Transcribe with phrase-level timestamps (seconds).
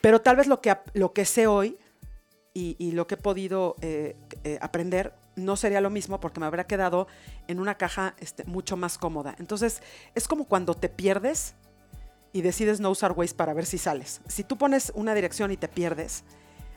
[0.00, 1.78] Pero tal vez lo que, lo que sé hoy
[2.52, 6.64] y, lo que he podido eh, eh, aprender no sería lo mismo porque me habría
[6.64, 7.06] quedado
[7.48, 9.34] en una caja este, mucho más cómoda.
[9.38, 9.82] Entonces,
[10.14, 11.54] es como cuando te pierdes
[12.32, 14.20] y decides no usar Waze para ver si sales.
[14.28, 16.24] Si tú pones una dirección y te pierdes,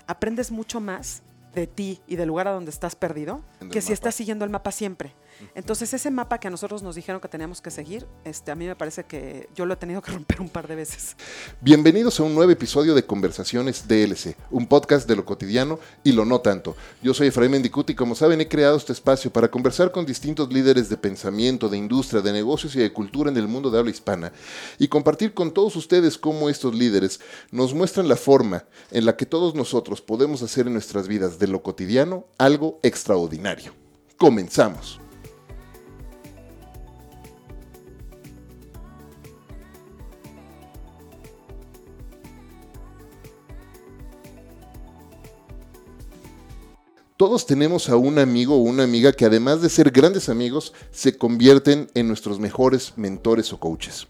[0.08, 4.16] aprendes mucho más de ti y del lugar a donde estás perdido que si estás
[4.16, 5.14] siguiendo el mapa siempre.
[5.56, 8.66] Entonces ese mapa que a nosotros nos dijeron que teníamos que seguir, este, a mí
[8.66, 11.16] me parece que yo lo he tenido que romper un par de veces.
[11.62, 16.26] Bienvenidos a un nuevo episodio de Conversaciones DLC, un podcast de lo cotidiano y lo
[16.26, 16.76] no tanto.
[17.02, 20.52] Yo soy Efraín Mendicuti y como saben he creado este espacio para conversar con distintos
[20.52, 23.92] líderes de pensamiento, de industria, de negocios y de cultura en el mundo de habla
[23.92, 24.32] hispana
[24.80, 27.20] y compartir con todos ustedes cómo estos líderes
[27.52, 31.48] nos muestran la forma en la que todos nosotros podemos hacer en nuestras vidas de
[31.48, 33.74] lo cotidiano algo extraordinario.
[34.18, 35.03] Comenzamos.
[47.24, 51.18] Todos tenemos a un amigo o una amiga que además de ser grandes amigos, se
[51.18, 54.08] convierten en nuestros mejores mentores o coaches.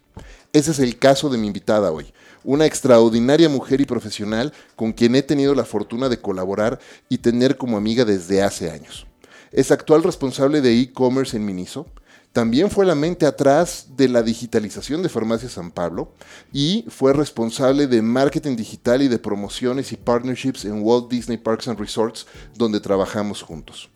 [0.52, 2.11] Ese es el caso de mi invitada hoy,
[2.44, 7.56] una extraordinaria mujer y profesional con quien he tenido la fortuna de colaborar y tener
[7.56, 9.06] como amiga desde hace años.
[9.52, 11.86] Es actual responsable de e-commerce en Miniso,
[12.33, 16.11] también fue la mente atrás de la digitalización de Farmacia San Pablo
[16.51, 21.67] y fue responsable de marketing digital y de promociones y partnerships en Walt Disney Parks
[21.67, 23.91] and Resorts, donde trabajamos juntos.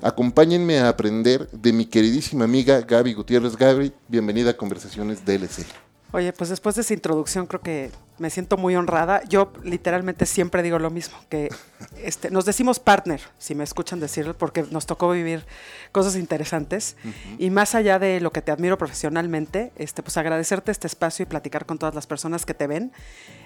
[0.00, 3.56] Acompáñenme a aprender de mi queridísima amiga Gaby Gutiérrez.
[3.56, 5.66] Gaby, bienvenida a Conversaciones DLC.
[6.12, 7.90] Oye, pues después de esa introducción creo que
[8.22, 9.20] me siento muy honrada.
[9.28, 11.48] Yo literalmente siempre digo lo mismo, que
[11.96, 15.44] este, nos decimos partner, si me escuchan decirlo, porque nos tocó vivir
[15.90, 16.96] cosas interesantes.
[17.38, 21.26] Y más allá de lo que te admiro profesionalmente, este, pues agradecerte este espacio y
[21.26, 22.92] platicar con todas las personas que te ven,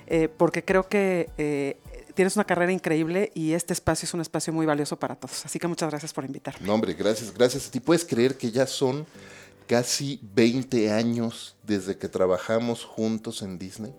[0.08, 1.78] eh, porque creo que eh,
[2.14, 5.46] tienes una carrera increíble y este espacio es un espacio muy valioso para todos.
[5.46, 6.66] Así que muchas gracias por invitarme.
[6.66, 7.80] No, hombre, gracias, gracias a ti.
[7.80, 9.06] ¿Puedes creer que ya son
[9.66, 13.94] casi 20 años desde que trabajamos juntos en Disney.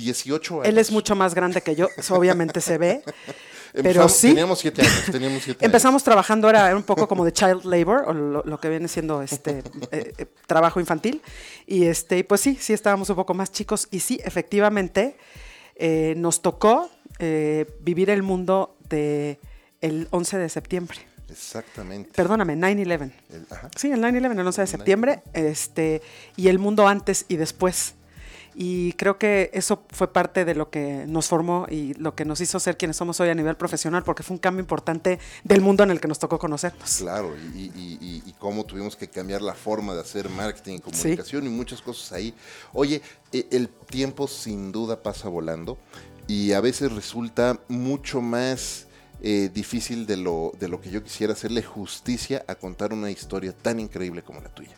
[0.00, 0.66] 18 años.
[0.66, 3.02] Él es mucho más grande que yo, eso obviamente se ve.
[3.72, 4.28] pero sí.
[4.28, 8.12] Teníamos siete años, teníamos siete Empezamos trabajando, era un poco como de child labor, o
[8.12, 9.58] lo, que viene siendo este
[9.90, 11.22] eh, eh, trabajo infantil.
[11.66, 13.88] Y este, pues sí, sí estábamos un poco más chicos.
[13.90, 15.16] Y sí, efectivamente,
[15.76, 16.90] eh, nos tocó
[17.80, 19.38] vivir el mundo del
[19.82, 20.98] el 11 de septiembre.
[21.30, 22.10] Exactamente.
[22.14, 23.12] Perdóname, 9-11.
[23.76, 26.02] Sí, el 9-11, el 11 de septiembre, este,
[26.36, 27.94] y el mundo antes y después.
[28.62, 32.42] Y creo que eso fue parte de lo que nos formó y lo que nos
[32.42, 35.82] hizo ser quienes somos hoy a nivel profesional, porque fue un cambio importante del mundo
[35.82, 36.98] en el que nos tocó conocernos.
[36.98, 41.80] Claro, y, cómo tuvimos que cambiar la forma de hacer marketing y comunicación y muchas
[41.80, 42.34] cosas ahí.
[42.74, 43.00] Oye,
[43.32, 45.78] e, el tiempo sin duda pasa volando
[46.26, 48.88] y a veces resulta mucho más
[49.22, 53.54] eh, difícil de lo, de lo que yo quisiera hacerle justicia a contar una historia
[53.54, 54.76] tan increíble como la tuya.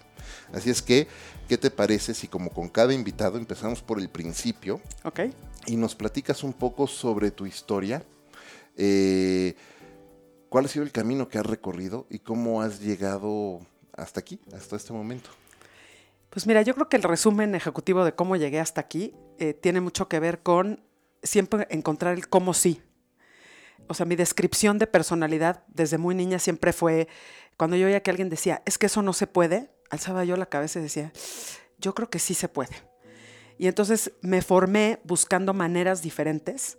[0.53, 1.09] Así es que,
[1.49, 4.81] ¿qué te parece si como con cada invitado empezamos por el principio?
[5.05, 5.21] Ok.
[5.67, 8.03] Y nos platicas un poco sobre tu historia.
[8.77, 9.55] Eh,
[10.49, 13.61] ¿Cuál ha sido el camino que has recorrido y cómo has llegado
[13.95, 15.31] hasta aquí, hasta este momento?
[16.31, 19.81] Pues mira, yo creo que el resumen ejecutivo de cómo llegué hasta aquí eh, tiene
[19.81, 20.83] mucho que ver con
[21.23, 22.83] siempre encontrar el cómo sí
[23.89, 27.09] o sea, mi descripción de personalidad desde muy niña siempre fue,
[27.57, 30.47] cuando yo oía que alguien decía, es que eso no se puede, alzaba yo la
[30.47, 31.13] cabeza y decía,
[31.79, 32.75] yo creo que sí se puede.
[33.59, 36.79] Y entonces me formé buscando maneras diferentes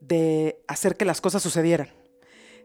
[0.00, 1.90] de hacer que las cosas sucedieran.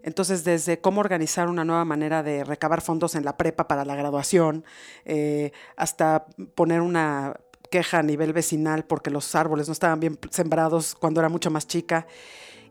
[0.01, 3.95] Entonces, desde cómo organizar una nueva manera de recabar fondos en la prepa para la
[3.95, 4.63] graduación,
[5.03, 7.35] eh, hasta poner una
[7.69, 11.67] queja a nivel vecinal porque los árboles no estaban bien sembrados cuando era mucho más
[11.67, 12.07] chica.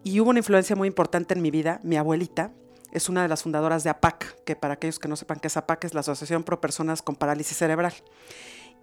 [0.02, 1.78] Y hubo una influencia muy importante en mi vida.
[1.82, 2.52] Mi abuelita
[2.92, 5.56] es una de las fundadoras de APAC, que para aquellos que no sepan qué es
[5.56, 7.94] APAC, es la Asociación Pro Personas con Parálisis Cerebral.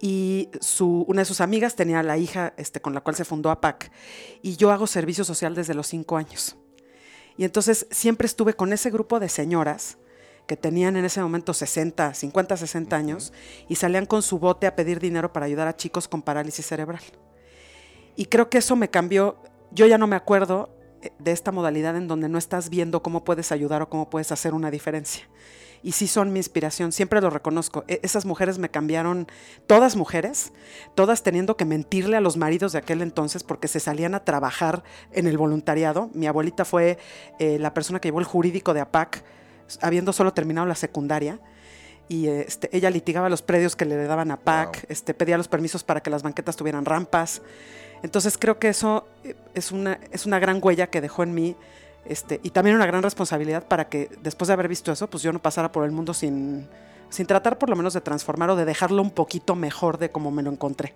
[0.00, 3.50] Y su, una de sus amigas tenía la hija este, con la cual se fundó
[3.50, 3.92] APAC.
[4.42, 6.56] Y yo hago servicio social desde los cinco años.
[7.36, 9.98] Y entonces siempre estuve con ese grupo de señoras
[10.46, 13.32] que tenían en ese momento 60, 50, 60 años
[13.68, 17.02] y salían con su bote a pedir dinero para ayudar a chicos con parálisis cerebral.
[18.16, 19.36] Y creo que eso me cambió.
[19.70, 20.68] Yo ya no me acuerdo
[21.18, 24.54] de esta modalidad en donde no estás viendo cómo puedes ayudar o cómo puedes hacer
[24.54, 25.28] una diferencia.
[25.82, 27.84] Y sí son mi inspiración, siempre lo reconozco.
[27.88, 29.26] E, esas mujeres me cambiaron,
[29.66, 30.52] todas mujeres,
[30.94, 34.82] todas teniendo que mentirle a los maridos de aquel entonces porque se salían a trabajar
[35.12, 36.10] en el voluntariado.
[36.12, 36.98] Mi abuelita fue
[37.38, 39.24] eh, la persona que llevó el jurídico de APAC,
[39.80, 41.40] habiendo solo terminado la secundaria
[42.10, 45.84] y este, ella litigaba los predios que le daban a PAC, este, pedía los permisos
[45.84, 47.40] para que las banquetas tuvieran rampas.
[48.02, 51.56] Entonces creo que eso eh, es una, es una gran huella que dejó en mí
[52.04, 55.32] este, y también una gran responsabilidad para que después de haber visto eso, pues yo
[55.32, 56.66] no pasara por el mundo sin,
[57.10, 60.30] sin tratar por lo menos de transformar o de dejarlo un poquito mejor de como
[60.30, 60.94] me lo encontré.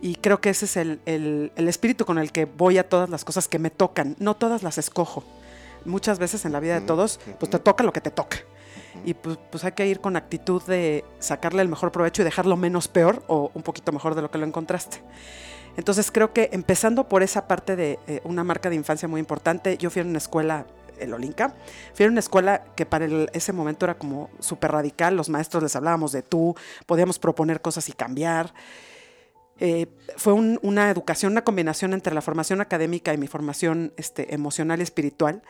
[0.00, 3.08] Y creo que ese es el, el, el espíritu con el que voy a todas
[3.08, 4.16] las cosas que me tocan.
[4.18, 5.24] No todas las escojo.
[5.84, 8.38] Muchas veces en la vida de todos, pues te toca lo que te toca.
[9.04, 12.56] Y pues, pues, hay que ir con actitud de sacarle el mejor provecho y dejarlo
[12.56, 15.00] menos peor o un poquito mejor de lo que lo encontraste.
[15.76, 19.76] Entonces creo que empezando por esa parte de eh, una marca de infancia muy importante,
[19.76, 20.66] yo fui a una escuela,
[20.98, 21.54] el Olinka,
[21.94, 25.74] fui a una escuela que para ese momento era como súper radical, los maestros les
[25.74, 26.54] hablábamos de tú,
[26.86, 28.54] podíamos proponer cosas y cambiar.
[29.60, 29.86] Eh,
[30.16, 34.82] fue una educación, una combinación entre la formación académica y mi formación este, emocional y
[34.82, 35.42] espiritual,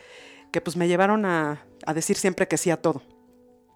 [0.52, 3.02] que pues me llevaron a decir siempre que sí a todo.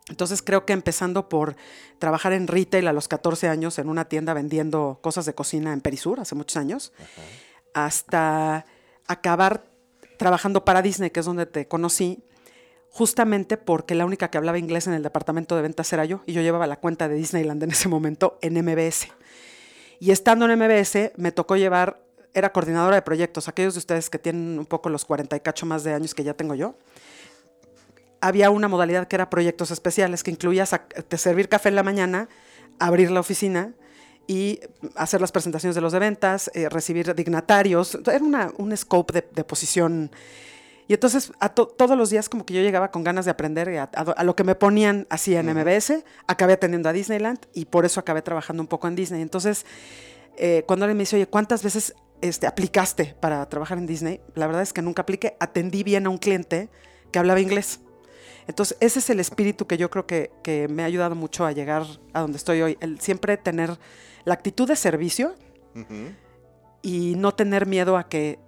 [0.09, 1.57] Entonces creo que empezando por
[1.99, 5.81] trabajar en retail a los 14 años en una tienda vendiendo cosas de cocina en
[5.81, 6.93] Perisur hace muchos años,
[7.75, 8.65] hasta
[9.07, 9.65] acabar
[10.19, 12.23] trabajando para Disney, que es donde te conocí,
[12.91, 16.33] justamente porque la única que hablaba inglés en el departamento de ventas era yo y
[16.33, 19.09] yo llevaba la cuenta de Disneyland en ese momento en MBS.
[20.01, 22.01] Y estando en MBS me tocó llevar,
[22.33, 25.67] era coordinadora de proyectos, aquellos de ustedes que tienen un poco los 40 y cacho
[25.67, 26.75] más de años que ya tengo yo
[28.21, 32.29] había una modalidad que era proyectos especiales, que incluía servir café en la mañana,
[32.79, 33.75] abrir la oficina
[34.27, 34.61] y
[34.95, 37.99] hacer las presentaciones de los de ventas, eh, recibir dignatarios.
[38.07, 40.11] Era una, un scope de, posición.
[40.87, 44.25] Y entonces a todos los días como que yo llegaba con ganas de aprender a,
[44.25, 48.23] lo que me ponían así en MBS, acabé atendiendo a Disneyland y por eso acabé
[48.23, 49.21] trabajando un poco en Disney.
[49.23, 49.67] Entonces,
[50.37, 54.21] eh, cuando alguien me dice, oye, ¿cuántas veces este, aplicaste para trabajar en Disney?
[54.35, 55.37] La verdad es que nunca apliqué.
[55.41, 56.71] Atendí bien a un cliente
[57.13, 57.81] que hablaba inglés.
[58.49, 61.85] Entonces, ese es el espíritu que yo creo que, me ha ayudado mucho a llegar
[62.15, 62.79] a donde estoy hoy.
[62.81, 63.79] El siempre tener
[64.25, 65.35] la actitud de servicio
[66.83, 68.41] y no tener miedo a que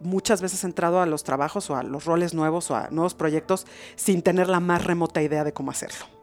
[0.00, 3.14] muchas veces he entrado a los trabajos o a los roles nuevos o a nuevos
[3.14, 3.66] proyectos
[3.96, 6.17] sin tener la más remota idea de cómo hacerlo.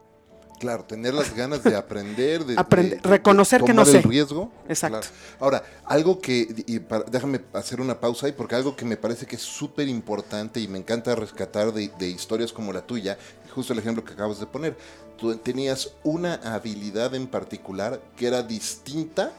[0.58, 2.56] Claro, tener las ganas de aprender, de,
[3.02, 3.98] reconocer que no sé.
[3.98, 4.50] el riesgo.
[4.68, 5.08] Exacto.
[5.38, 6.80] Ahora, algo que, y
[7.10, 10.66] déjame hacer una pausa ahí, porque algo que me parece que es súper importante y
[10.66, 13.18] me encanta rescatar de, historias como la tuya,
[13.54, 14.78] justo el ejemplo que acabas de poner,
[15.18, 19.32] tú tenías una habilidad en particular que era distinta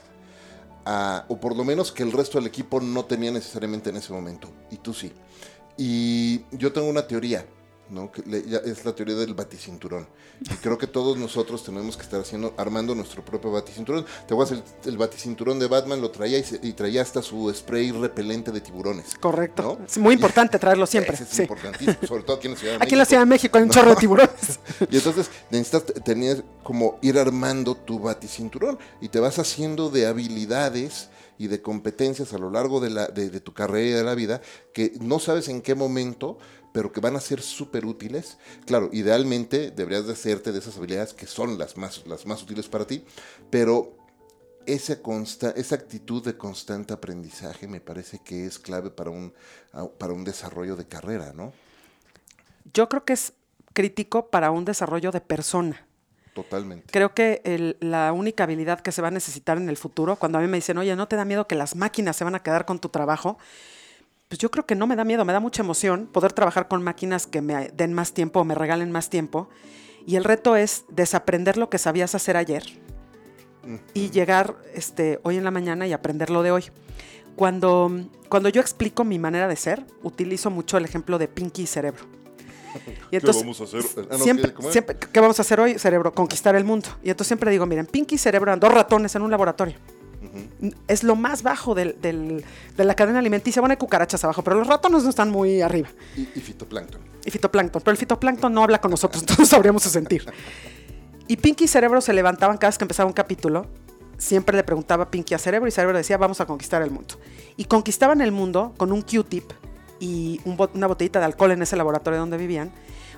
[0.86, 4.14] a, o por lo menos que el resto del equipo no tenía necesariamente en ese
[4.14, 5.12] momento, y tú sí.
[5.78, 7.46] Y yo tengo una teoría
[7.90, 8.12] ¿no?
[8.12, 8.22] Que
[8.66, 10.08] es la teoría del baticinturón.
[10.42, 14.06] Y creo que todos nosotros tenemos que estar haciendo, armando nuestro propio baticinturón.
[14.28, 17.92] Te voy a hacer el, baticinturón de Batman, lo traía y, traía hasta su spray
[17.92, 19.16] repelente de tiburones.
[19.20, 19.80] Correcto.
[19.86, 21.16] Es muy importante traerlo siempre.
[21.16, 22.84] Es importantísimo, sobre todo aquí en la Ciudad de México.
[22.84, 24.60] Aquí en la Ciudad de México hay un chorro de tiburones.
[24.92, 31.10] y entonces necesitas, tenías como ir armando tu baticinturón y te vas haciendo de habilidades
[31.40, 34.16] y de competencias a lo largo de, la, de, de tu carrera y de la
[34.16, 34.42] vida
[34.74, 36.38] que no sabes en qué momento
[36.78, 38.38] pero que van a ser súper útiles.
[38.68, 42.68] Claro, idealmente deberías de hacerte de esas habilidades que son las más, las más útiles
[42.68, 43.04] para ti,
[43.50, 43.98] pero
[44.68, 49.34] esa, consta, esa actitud de constante aprendizaje me parece que es clave para un,
[49.98, 51.52] para un desarrollo de carrera, ¿no?
[52.76, 53.34] Yo creo que es
[53.74, 55.84] crítico para un desarrollo de persona.
[56.36, 56.92] Totalmente.
[56.92, 60.42] Creo que la única habilidad que se va a necesitar en el futuro, cuando a
[60.42, 62.68] mí me dicen, oye, ¿no te da miedo que las máquinas se van a quedar
[62.68, 63.40] con tu trabajo?
[64.28, 66.84] Pues yo creo que no me da miedo, me da mucha emoción poder trabajar con
[66.84, 69.50] máquinas que me den más tiempo o me regalen más tiempo.
[70.06, 72.64] Y el reto es desaprender lo que sabías hacer ayer
[73.94, 76.66] y llegar este, hoy en la mañana y aprender lo de hoy.
[77.36, 77.92] Cuando,
[78.30, 82.04] cuando yo explico mi manera de ser, utilizo mucho el ejemplo de Pinky y Cerebro.
[83.12, 84.08] Y entonces, ¿Qué vamos a hacer?
[84.12, 85.80] Ah, siempre, siempre, ¿Qué vamos a hacer hoy?
[85.80, 86.90] Cerebro, conquistar el mundo.
[87.02, 89.78] Y entonces siempre digo, miren, Pinky y Cerebro eran dos ratones en un laboratorio.
[90.88, 93.62] Es lo más bajo del, de la cadena alimenticia.
[93.62, 95.90] Bueno, hay cucarachas abajo, pero los ratones no están muy arriba.
[96.16, 97.02] Y, fitoplancton.
[97.26, 97.82] Y fitoplancton.
[97.82, 100.26] Pero el fitoplancton no habla con nosotros, entonces sabríamos su sentir.
[101.28, 103.68] Y Pinky y Cerebro se levantaban cada vez que empezaba un capítulo.
[104.18, 107.16] Siempre le preguntaba Pinky a Cerebro y Cerebro decía, vamos a conquistar el mundo.
[107.56, 109.52] Y conquistaban el mundo con un Q-tip
[110.00, 112.72] y una botellita de alcohol en ese laboratorio donde vivían.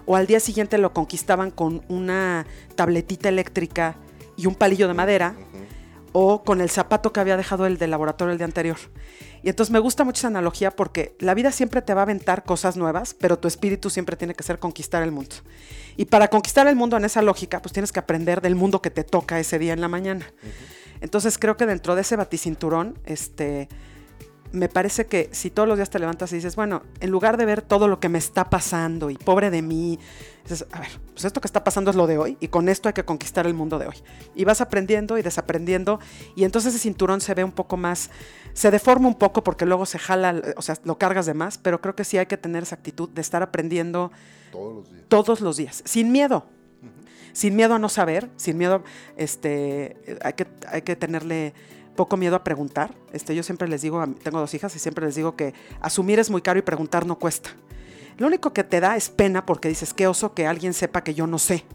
[0.06, 2.46] O al día siguiente lo conquistaban con una
[2.76, 3.96] tabletita eléctrica
[4.36, 5.36] y un palillo de madera
[6.12, 8.78] o con el zapato que había dejado el del laboratorio el día anterior.
[9.42, 12.44] Y entonces me gusta mucho esa analogía porque la vida siempre te va a aventar
[12.44, 15.36] cosas nuevas, pero tu espíritu siempre tiene que ser conquistar el mundo.
[15.96, 18.90] Y para conquistar el mundo en esa lógica, pues tienes que aprender del mundo que
[18.90, 20.32] te toca ese día en la mañana.
[21.02, 23.70] Entonces creo que dentro de ese baticinturón, este,
[24.52, 27.46] me parece que si todos los días te levantas y dices, bueno, en lugar de
[27.46, 30.00] ver todo lo que me está pasando y pobre de mí,
[30.44, 32.90] dices, a ver, pues esto que está pasando es lo de hoy y con esto
[32.90, 33.96] hay que conquistar el mundo de hoy.
[34.36, 36.00] Y vas aprendiendo y desaprendiendo
[36.36, 38.10] y entonces ese cinturón se ve un poco más,
[38.54, 41.80] se deforma un poco porque luego se jala, o sea, lo cargas de más, pero
[41.82, 44.12] creo que sí hay que tener esa actitud de estar aprendiendo
[44.52, 45.06] Todos los días.
[45.10, 46.46] todos los días, sin miedo.
[47.32, 48.84] Sin miedo a no saber, sin miedo,
[49.16, 51.54] este, hay que, hay que tenerle
[52.00, 52.96] poco miedo a preguntar.
[53.12, 56.30] Este, yo siempre les digo, tengo dos hijas y siempre les digo que asumir es
[56.30, 57.50] muy caro y preguntar no cuesta.
[58.18, 61.14] Lo único que te da es pena porque dices, qué oso que alguien sepa que
[61.14, 61.66] yo no sé.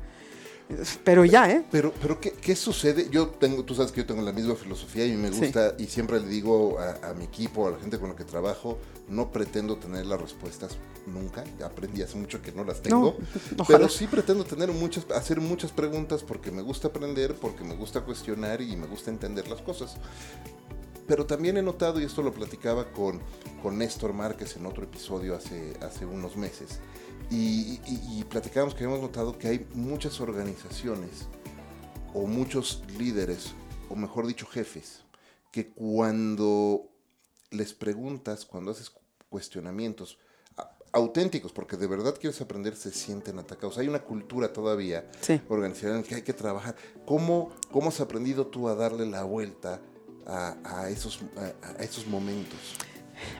[1.05, 1.63] Pero ya, ¿eh?
[1.71, 3.09] Pero, pero ¿qué, qué sucede?
[3.11, 5.41] Yo tengo, tú sabes que yo tengo la misma filosofía y me Sí.
[5.41, 8.25] gusta, y siempre le digo a, a mi equipo, a la gente con la que
[8.25, 8.79] trabajo,
[9.09, 11.45] no pretendo tener las respuestas nunca.
[11.59, 13.17] Ya aprendí hace mucho que no las tengo.
[13.69, 18.01] pero sí pretendo tener muchas, hacer muchas preguntas porque me gusta aprender, porque me gusta
[18.03, 19.97] cuestionar y me gusta entender las cosas.
[21.07, 23.21] Pero también he notado, y esto lo platicaba con,
[23.63, 26.79] con Néstor Márquez en otro episodio hace, hace unos meses,
[27.31, 31.27] y, y- y platicábamos que hemos notado que hay muchas organizaciones
[32.15, 33.53] o muchos líderes,
[33.91, 35.03] o mejor dicho jefes,
[35.53, 36.89] que cuando
[37.55, 38.93] les preguntas, cuando haces
[39.29, 40.19] cuestionamientos
[40.93, 43.79] auténticos, porque de verdad quieres aprender, se sienten atacados.
[43.79, 45.41] Hay una cultura todavía Sí.
[45.49, 46.77] organizacional en que hay que trabajar.
[47.05, 49.81] ¿Cómo, cómo has aprendido tú a darle la vuelta
[50.25, 52.59] a, a esos, a, a esos momentos?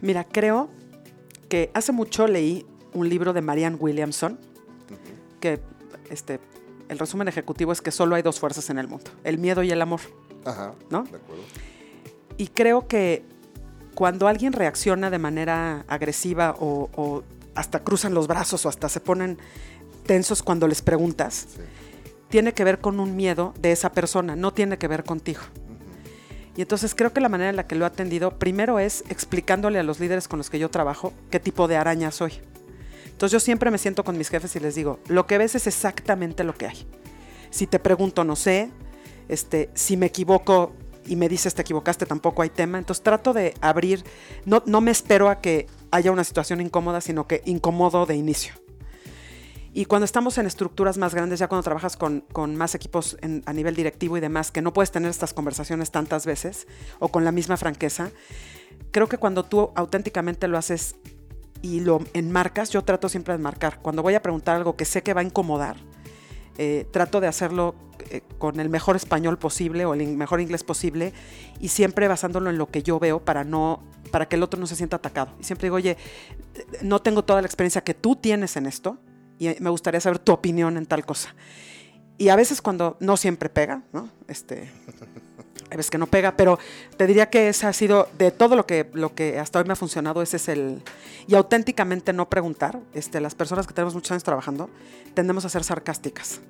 [0.03, 0.69] Mira, creo
[1.49, 4.37] que hace mucho leí un libro de Marianne Williamson,
[5.39, 5.61] que
[6.11, 6.41] este,
[6.89, 9.71] el resumen ejecutivo es que solo hay dos fuerzas en el mundo, el miedo y
[9.71, 10.01] el amor.
[10.45, 11.05] Ajá, ¿No?
[11.05, 11.43] De acuerdo.
[12.37, 13.25] Y creo que
[13.95, 17.23] cuando alguien reacciona de manera agresiva o, o
[17.55, 19.39] hasta cruzan los brazos o hasta se ponen
[20.07, 21.61] tensos cuando les preguntas, Sí.
[22.29, 25.41] tiene que ver con un miedo de esa persona, no tiene que ver contigo.
[26.57, 29.79] Y entonces creo que la manera en la que lo he atendido, primero es explicándole
[29.79, 32.33] a los líderes con los que yo trabajo qué tipo de araña soy.
[33.07, 35.67] Entonces yo siempre me siento con mis jefes y les digo, lo que ves es
[35.67, 36.87] exactamente lo que hay.
[37.51, 38.71] Si te pregunto, no sé.
[39.29, 40.75] Este, si me equivoco
[41.07, 42.79] y me dices te equivocaste, tampoco hay tema.
[42.79, 44.05] Entonces trato de abrir,
[44.45, 48.55] no, no me espero a que haya una situación incómoda, sino que incomodo de inicio.
[49.77, 53.43] Y cuando estamos en estructuras más grandes, ya cuando trabajas con, con más equipos en-
[53.47, 56.69] a nivel directivo y demás, que no puedes tener estas conversaciones tantas veces
[57.01, 58.11] o con la misma franqueza,
[58.93, 60.95] creo que cuando tú auténticamente lo haces
[61.61, 63.81] y lo enmarcas, yo trato siempre de enmarcar.
[63.83, 65.77] Cuando voy a preguntar algo que sé que va a incomodar,
[66.57, 67.75] eh, trato de hacerlo
[68.17, 71.13] eh, con el mejor español posible o el in- mejor inglés posible
[71.61, 74.67] y siempre basándolo en lo que yo veo para no para que el otro no
[74.67, 75.33] se sienta atacado.
[75.41, 75.97] Y siempre digo, oye,
[76.83, 78.99] no tengo toda la experiencia que tú tienes en esto
[79.39, 81.35] y eh, me gustaría saber tu opinión en tal cosa.
[82.17, 84.09] Y a veces cuando no siempre pega, ¿no?
[84.29, 84.71] Este,
[85.71, 86.61] hay veces que no pega, pero
[86.97, 89.73] te diría que ese ha sido, de todo lo que, lo que hasta hoy me
[89.73, 90.83] ha funcionado, ese es el...
[91.27, 94.71] Y auténticamente no preguntar, este, las personas que tenemos muchos años trabajando,
[95.15, 96.41] tendemos a ser sarcásticas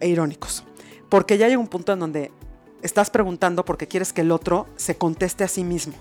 [0.00, 0.64] e irónicos.
[1.10, 2.32] Porque ya llega un punto en donde
[2.82, 5.92] estás preguntando porque quieres que el otro se conteste a sí mismo.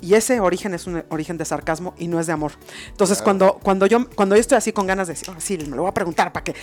[0.00, 2.52] Y ese origen es un origen de sarcasmo y no es de amor.
[2.88, 3.24] Entonces, Claro.
[3.24, 5.82] cuando, cuando, yo, cuando yo estoy así con ganas de decir, "Oh, sí, me lo
[5.82, 6.54] voy a preguntar para que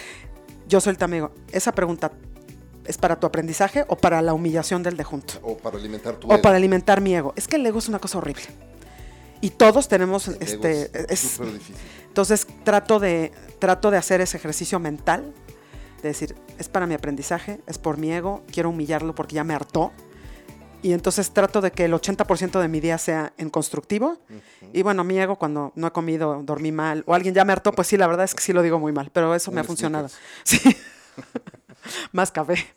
[0.67, 2.11] yo soy el amigo, esa pregunta
[2.83, 6.27] es para tu aprendizaje o para la humillación del de junto O para alimentar tu
[6.29, 6.41] o ego.
[6.41, 7.33] para alimentar mi ego.
[7.35, 8.43] Es que el ego es una cosa horrible.
[9.41, 11.75] Y todos tenemos El ego este es es- súper difícil.
[12.07, 15.31] entonces trato de trato de hacer ese ejercicio mental
[16.07, 19.53] de decir, es para mi aprendizaje, es por mi ego, quiero humillarlo porque ya me
[19.53, 19.91] hartó.
[20.81, 24.19] Y entonces trato de que el 80% de mi día sea en constructivo.
[24.73, 27.71] Y bueno, mi ego cuando no he comido, dormí mal o alguien ya me hartó,
[27.71, 29.63] pues sí, la verdad es que sí lo digo muy mal, pero eso me ha
[29.63, 30.09] funcionado.
[30.43, 30.59] Sí.
[32.11, 32.67] Más café.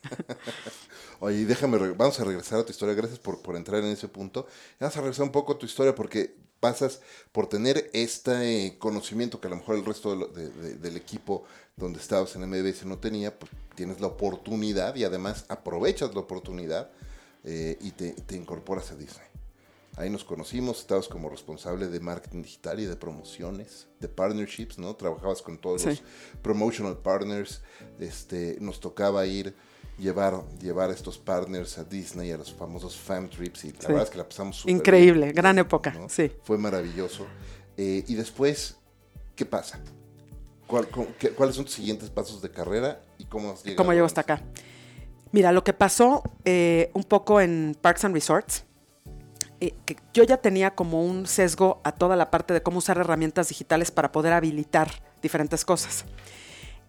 [1.20, 2.94] Oye, déjame, vamos a regresar a tu historia.
[2.94, 4.46] Gracias por, por entrar en ese punto.
[4.78, 7.00] Vamos a regresar un poco a tu historia porque pasas
[7.32, 10.96] por tener este eh, conocimiento que a lo mejor el resto de de- de- del
[10.96, 11.44] equipo
[11.76, 16.90] donde estabas en MBS no tenía, pues tienes la oportunidad y además aprovechas la oportunidad
[17.44, 19.26] eh, y te, te incorporas a Disney.
[19.96, 24.94] Ahí nos conocimos, estabas como responsable de marketing digital y de promociones, de partnerships, ¿no?
[24.96, 25.88] Trabajabas con todos Sí.
[25.88, 26.02] los
[26.42, 27.60] promotional partners.
[27.98, 29.54] Este, nos tocaba ir,
[30.00, 33.86] llevar, llevar a estos partners a Disney, a los famosos fam trips, y la Sí.
[33.88, 36.08] verdad es que la pasamos súper Increíble, bien, gran época, ¿no?
[36.08, 36.32] sí.
[36.42, 37.26] Fue maravilloso.
[37.76, 38.76] Eh, y después,
[39.36, 39.80] ¿qué pasa?
[40.66, 40.88] ¿Cuál-
[41.18, 43.76] qué- ¿Cuáles son tus siguientes pasos de carrera y cómo has llegado?
[43.76, 44.42] ¿Cómo llego hasta acá?
[45.32, 48.64] Mira, lo que pasó eh, un poco en Parks and Resorts,
[49.60, 52.98] eh, que yo ya tenía como un sesgo a toda la parte de cómo usar
[52.98, 54.90] herramientas digitales para poder habilitar
[55.22, 56.04] diferentes cosas.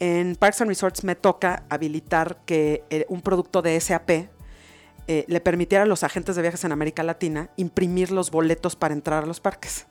[0.01, 5.41] En Parks and Resorts me toca habilitar que eh, un producto de SAP eh, le
[5.41, 9.27] permitiera a los agentes de viajes en América Latina imprimir los boletos para entrar a
[9.27, 9.85] los parques.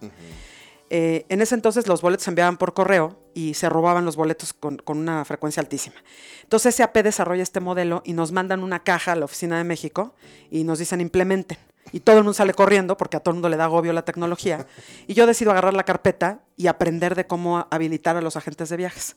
[0.91, 4.53] Eh, en ese entonces los boletos se enviaban por correo y se robaban los boletos
[4.53, 5.95] con, con, una frecuencia altísima.
[6.43, 10.17] Entonces SAP desarrolla este modelo y nos mandan una caja a la Oficina de México
[10.51, 11.59] y nos dicen implementen.
[11.93, 14.05] Y todo el mundo sale corriendo porque a todo el mundo le da agobio la
[14.05, 14.67] tecnología.
[15.07, 18.77] Y yo decido agarrar la carpeta y aprender de cómo habilitar a los agentes de
[18.77, 19.15] viajes.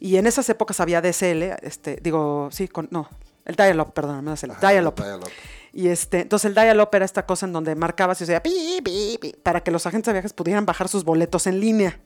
[0.00, 3.08] Y en esas épocas había DSL, este, digo, sí, con, no,
[3.44, 4.94] el dial-up, perdón, no es el dial-up.
[5.72, 9.18] y este, entonces el dial-up era esta cosa en donde marcabas y decía pi, pi,
[9.20, 12.00] pi, para que los agentes de viajes pudieran bajar sus boletos en línea.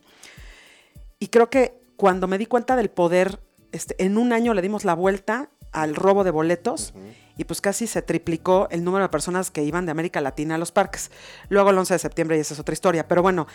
[1.18, 3.40] Y creo que cuando me di cuenta del poder,
[3.72, 6.94] este, en un año le dimos la vuelta al robo de boletos
[7.36, 10.58] y pues casi se triplicó el número de personas que iban de América Latina a
[10.58, 11.10] los parques.
[11.48, 13.46] Luego el 11 de septiembre y esa es otra historia, pero bueno,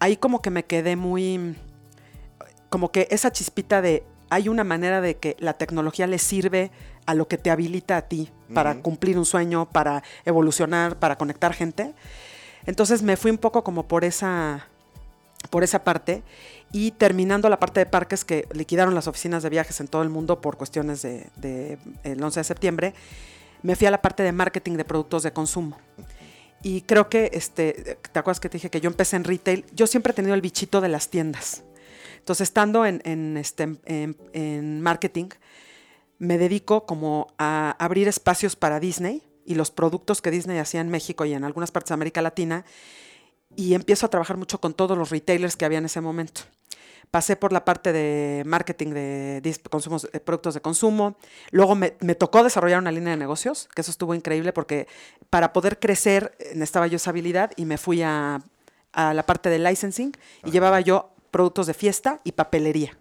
[0.00, 1.54] ahí como que me quedé muy,
[2.68, 6.70] como que esa chispita de, hay una manera de que la tecnología le sirve
[7.06, 11.52] a lo que te habilita a ti para cumplir un sueño, para evolucionar, para conectar
[11.52, 11.94] gente.
[12.66, 14.66] Entonces me fui un poco como por esa,
[15.50, 16.22] por esa parte
[16.72, 20.08] y terminando la parte de parques que liquidaron las oficinas de viajes en todo el
[20.08, 22.94] mundo por cuestiones del de, el 11 de septiembre,
[23.62, 25.78] me fui a la parte de marketing de productos de consumo.
[26.62, 29.64] Y creo que, este, ¿te acuerdas que te dije que yo empecé en retail?
[29.74, 31.62] Yo siempre he tenido el bichito de las tiendas.
[32.26, 35.28] Entonces, estando en, en, este, en, en marketing,
[36.18, 40.88] me dedico como a abrir espacios para Disney y los productos que Disney hacía en
[40.88, 42.64] México y en algunas partes de América Latina
[43.54, 46.40] y empiezo a trabajar mucho con todos los retailers que había en ese momento.
[47.12, 51.16] Pasé por la parte de marketing de consumos, de productos de consumo.
[51.52, 54.88] Luego me, tocó desarrollar una línea de negocios, que eso estuvo increíble porque
[55.30, 58.40] para poder crecer necesitaba yo esa habilidad y me fui a,
[58.90, 60.10] a la parte de licensing
[60.44, 62.98] y llevaba yo productos de fiesta y papelería.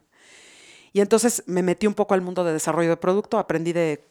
[0.93, 4.03] Y entonces me metí un poco al mundo de desarrollo de producto, aprendí de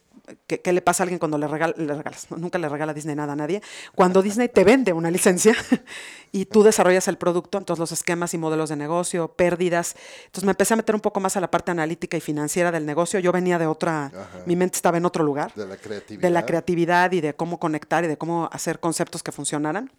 [0.46, 2.30] ¿Qué, le pasa a alguien cuando le, regalas?
[2.30, 3.60] Nunca le regala Disney nada a nadie.
[3.94, 5.54] Cuando Disney te vende una licencia
[6.32, 9.94] y tú desarrollas el producto, entonces los esquemas y modelos de negocio, pérdidas.
[10.26, 12.86] Entonces me empecé a meter un poco más a la parte analítica y financiera del
[12.86, 13.20] negocio.
[13.20, 14.10] Yo venía de otra,
[14.46, 15.52] mi mente estaba en otro lugar.
[15.54, 16.22] De la creatividad.
[16.22, 19.92] De la creatividad y de cómo conectar y de cómo hacer conceptos que funcionaran.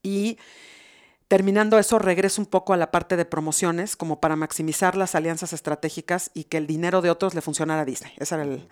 [0.00, 0.38] Y
[1.30, 5.52] terminando eso, regreso un poco a la parte de promociones, como para maximizar las alianzas
[5.52, 8.12] estratégicas y que el dinero de otros le funcionara a Disney.
[8.18, 8.68] El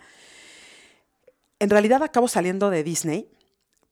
[1.59, 3.31] en realidad acabo saliendo de Disney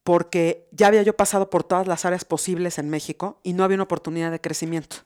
[0.03, 3.75] porque ya había yo pasado por todas las áreas posibles en México y no había
[3.75, 4.97] una oportunidad de crecimiento.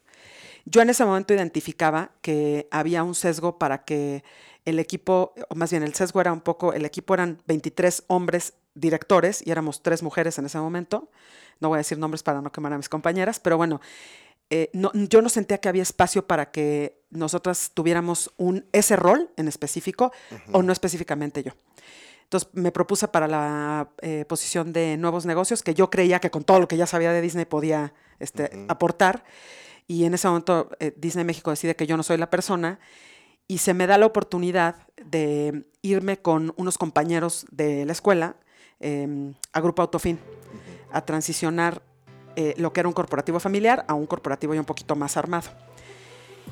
[0.65, 4.23] Yo en ese momento identificaba que había un sesgo para que
[4.65, 8.55] el equipo, o más bien el sesgo era un poco, el equipo eran 23 hombres
[8.75, 11.09] directores y éramos tres mujeres en ese momento.
[11.59, 13.81] No voy a decir nombres para no quemar a mis compañeras, pero bueno,
[14.49, 19.47] eh, yo no sentía que había espacio para que nosotras tuviéramos un, ese rol en
[19.47, 20.11] específico
[20.51, 21.53] o no específicamente yo.
[22.23, 26.43] Entonces me propuse para la eh, posición de nuevos negocios, que yo creía que con
[26.43, 29.23] todo lo que ya sabía de Disney podía este, aportar.
[29.87, 32.79] Y en ese momento eh, Disney México decide que yo no soy la persona
[33.47, 38.37] y se me da la oportunidad de irme con unos compañeros de la escuela
[38.81, 40.19] em, a Grupo Autofin,
[40.91, 41.81] a transicionar
[42.35, 45.49] eh, lo que era un corporativo familiar a un corporativo ya un poquito más armado.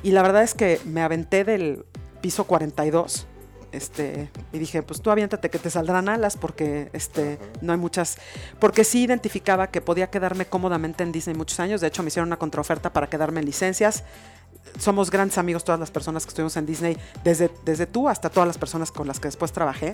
[0.03, 1.85] Y la verdad es que me aventé del
[2.21, 3.27] piso 42
[3.71, 8.17] este, y dije, pues tú aviéntate que te saldrán alas porque este, no hay muchas,
[8.59, 12.29] porque sí identificaba que podía quedarme cómodamente en Disney muchos años, de hecho me hicieron
[12.29, 14.03] una contraoferta para quedarme en licencias,
[14.79, 18.47] somos grandes amigos todas las personas que estuvimos en Disney, desde, desde tú hasta todas
[18.47, 19.93] las personas con las que después trabajé,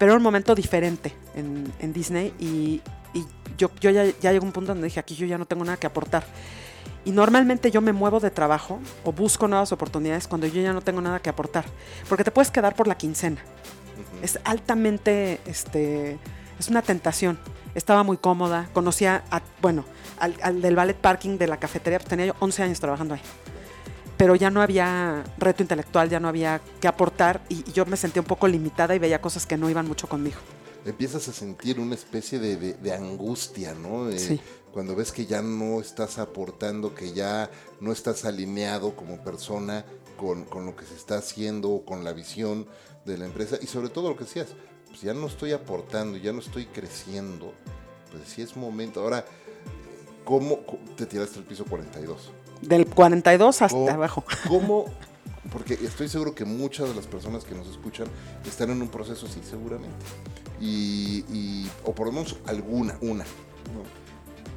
[0.00, 2.80] pero era un momento diferente en, en Disney y,
[3.12, 3.26] y
[3.58, 5.76] yo, yo ya, ya llegó un punto donde dije, aquí yo ya no tengo nada
[5.76, 6.24] que aportar.
[7.04, 10.80] Y normalmente yo me muevo de trabajo o busco nuevas oportunidades cuando yo ya no
[10.80, 11.66] tengo nada que aportar,
[12.08, 13.42] porque te puedes quedar por la quincena.
[14.22, 16.16] Es altamente, este,
[16.58, 17.38] es una tentación.
[17.74, 19.84] Estaba muy cómoda, conocía, a, bueno,
[20.18, 23.20] al, del ballet parking de la cafetería, pues tenía yo 11 años trabajando ahí.
[24.20, 28.20] Pero ya no había reto intelectual, ya no había que aportar y, yo me sentía
[28.20, 30.38] un poco limitada y veía cosas que no iban mucho conmigo
[30.82, 34.10] empiezas a sentir una especie de, angustia, ¿no?
[34.16, 34.40] sí
[34.72, 39.84] cuando ves que ya no estás aportando, que ya no estás alineado como persona
[40.16, 42.66] con, lo que se está haciendo o con la visión
[43.04, 44.48] de la empresa y sobre todo lo que decías,
[44.88, 47.52] pues ya no estoy aportando, ya no estoy creciendo,
[48.10, 49.00] pues sí es momento.
[49.00, 49.24] Ahora,
[50.24, 50.60] ¿cómo
[50.96, 52.30] te tiraste al piso 42?
[52.62, 54.24] Del 42 hasta abajo.
[54.48, 54.86] ¿Cómo?
[55.52, 58.06] Porque estoy seguro que muchas de las personas que nos escuchan
[58.46, 60.04] están en un proceso así, seguramente.
[60.60, 63.24] Y, o por lo menos alguna, una.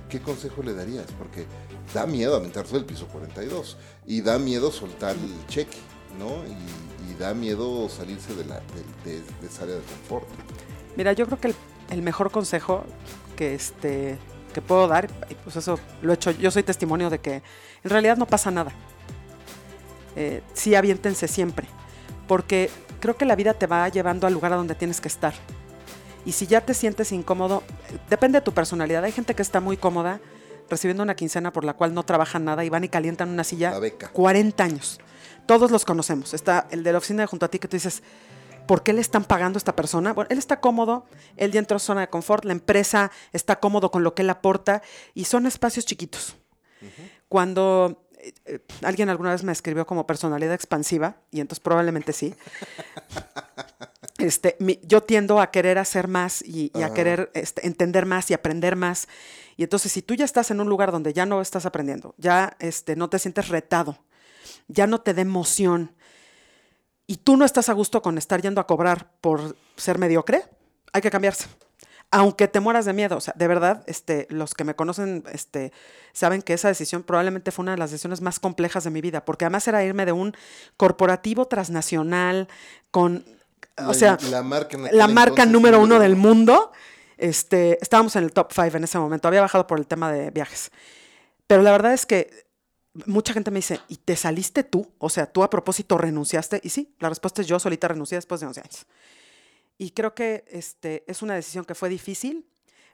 [0.09, 1.07] ¿qué consejo le darías?
[1.17, 1.45] Porque
[1.91, 5.77] da miedo aventarse del piso 42 y da miedo soltar el cheque,
[6.19, 6.45] ¿no?
[6.47, 8.59] Y, da miedo salirse de, la,
[9.05, 10.27] de, esa área de confort.
[10.97, 11.53] Mira, yo creo que
[11.91, 12.85] el mejor consejo
[13.35, 14.17] que, este,
[14.53, 17.43] que puedo dar, y pues eso lo he hecho, yo soy testimonio de que
[17.83, 18.71] en realidad no pasa nada.
[20.15, 21.67] Eh, sí aviéntense siempre,
[22.27, 25.33] porque creo que la vida te va llevando al lugar a donde tienes que estar.
[26.25, 27.63] Y si ya te sientes incómodo,
[28.09, 29.03] depende de tu personalidad.
[29.03, 30.21] Hay gente que está muy cómoda
[30.69, 33.71] recibiendo una quincena por la cual no trabajan nada y van y calientan una silla
[33.71, 34.09] La beca.
[34.09, 34.99] 40 años.
[35.45, 36.33] Todos los conocemos.
[36.33, 38.01] Está el de la oficina de junto a ti que tú dices,
[38.67, 40.13] ¿por qué le están pagando a esta persona?
[40.13, 41.05] Bueno, él está cómodo,
[41.37, 44.29] él ya entró a zona de confort, la empresa está cómodo con lo que él
[44.29, 44.81] aporta
[45.13, 46.35] y son espacios chiquitos.
[47.29, 52.33] Cuando eh, eh, alguien alguna vez me escribió como personalidad expansiva, y entonces probablemente sí,
[54.17, 58.29] este, mi- yo tiendo a querer hacer más y, y a querer este, entender más
[58.31, 59.07] y aprender más.
[59.57, 62.55] Y entonces, si tú ya estás en un lugar donde ya no estás aprendiendo, ya
[62.59, 63.97] este, no te sientes retado,
[64.67, 65.91] ya no te da emoción,
[67.07, 70.43] y tú no estás a gusto con estar yendo a cobrar por ser mediocre,
[70.93, 71.47] hay que cambiarse.
[72.11, 75.73] Aunque te mueras de miedo, o sea, de verdad, este, los que me conocen, este,
[76.13, 79.25] saben que esa decisión probablemente fue una de las decisiones más complejas de mi vida,
[79.25, 80.35] porque además era irme de un
[80.77, 82.47] corporativo transnacional
[82.91, 83.25] con,
[83.77, 86.71] o sea, la marca, la marca número uno del mundo.
[87.17, 89.27] Este, estábamos en el top five en ese momento.
[89.27, 90.71] Había bajado por el tema de viajes.
[91.47, 92.42] Pero la verdad es que
[93.05, 94.91] mucha gente me dice, ¿y te saliste tú?
[94.99, 96.61] O sea, tú a propósito renunciaste.
[96.63, 98.85] Y sí, la respuesta es yo solita renuncié después de 11 años.
[99.77, 102.47] Y creo que este, es una decisión que fue difícil,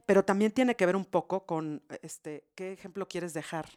[0.06, 3.68] pero también tiene que ver un poco con este, qué ejemplo quieres dejar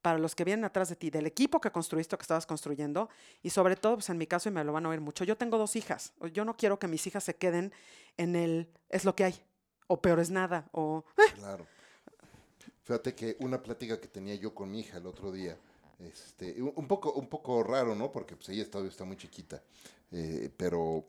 [0.00, 3.08] para los que vienen atrás de ti, del equipo que construiste o que estabas construyendo,
[3.40, 5.36] y sobre todo, pues en mi caso, y me lo van a oír mucho, yo
[5.36, 6.12] tengo dos hijas.
[6.32, 7.72] Yo no quiero que mis hijas se queden
[8.16, 9.34] en el es lo que hay,
[9.86, 11.66] o peor es nada, o "Eh, Claro.
[12.84, 15.56] Fíjate que una plática que tenía yo con mi hija el otro día,
[16.00, 18.10] este, un poco, un poco raro, ¿no?
[18.10, 19.62] Porque pues ella todavía está muy chiquita,
[20.10, 21.04] eh, pero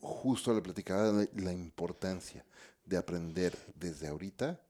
[0.00, 2.44] justo le platicaba de la importancia
[2.84, 4.60] de aprender desde ahorita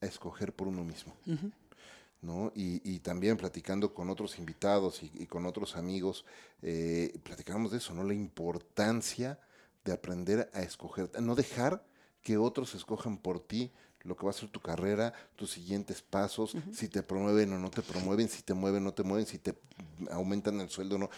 [0.00, 1.14] a escoger por uno mismo.
[2.22, 2.52] ¿no?
[2.54, 6.24] Y, y también platicando con otros invitados y, y con otros amigos,
[6.62, 8.04] eh, platicábamos de eso, ¿no?
[8.04, 9.38] La importancia
[9.84, 11.84] de aprender a escoger, a no dejar
[12.22, 16.56] que otros escojan por ti lo que va a ser tu carrera, tus siguientes pasos,
[16.72, 19.38] si te promueven o no te promueven, si te mueven o no te mueven, si
[19.38, 19.54] te
[20.10, 21.10] aumentan el sueldo o no.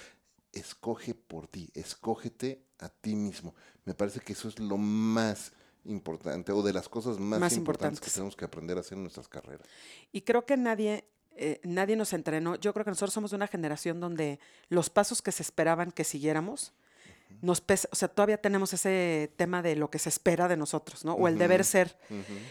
[0.52, 3.54] Escoge por ti, escógete a ti mismo.
[3.84, 5.52] Me parece que eso es lo más
[5.84, 9.02] importante o de las cosas más, Más importantes que tenemos que aprender a hacer en
[9.02, 9.66] nuestras carreras.
[10.12, 11.04] Y creo que nadie,
[11.36, 12.56] eh, nadie nos entrenó.
[12.56, 16.04] Yo creo que nosotros somos de una generación donde los pasos que se esperaban que
[16.04, 16.72] siguiéramos,
[17.40, 21.04] nos pesa, o sea, todavía tenemos ese tema de lo que se espera de nosotros,
[21.04, 21.14] ¿no?
[21.14, 21.96] O el deber ser.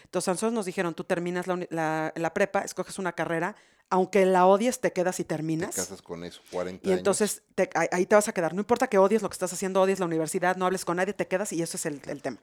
[0.06, 3.56] Entonces a nosotros nos dijeron, tú terminas la, la- la prepa, escoges una carrera,
[3.90, 5.76] aunque la odies, te quedas y Te terminas.
[5.76, 6.98] casas con eso, 40 Y años.
[7.00, 8.54] entonces te- ahí, ahí te vas a quedar.
[8.54, 11.14] No importa que odies lo que estás haciendo, odies la universidad, no hables con nadie,
[11.14, 12.38] te quedas y eso es el, el tema.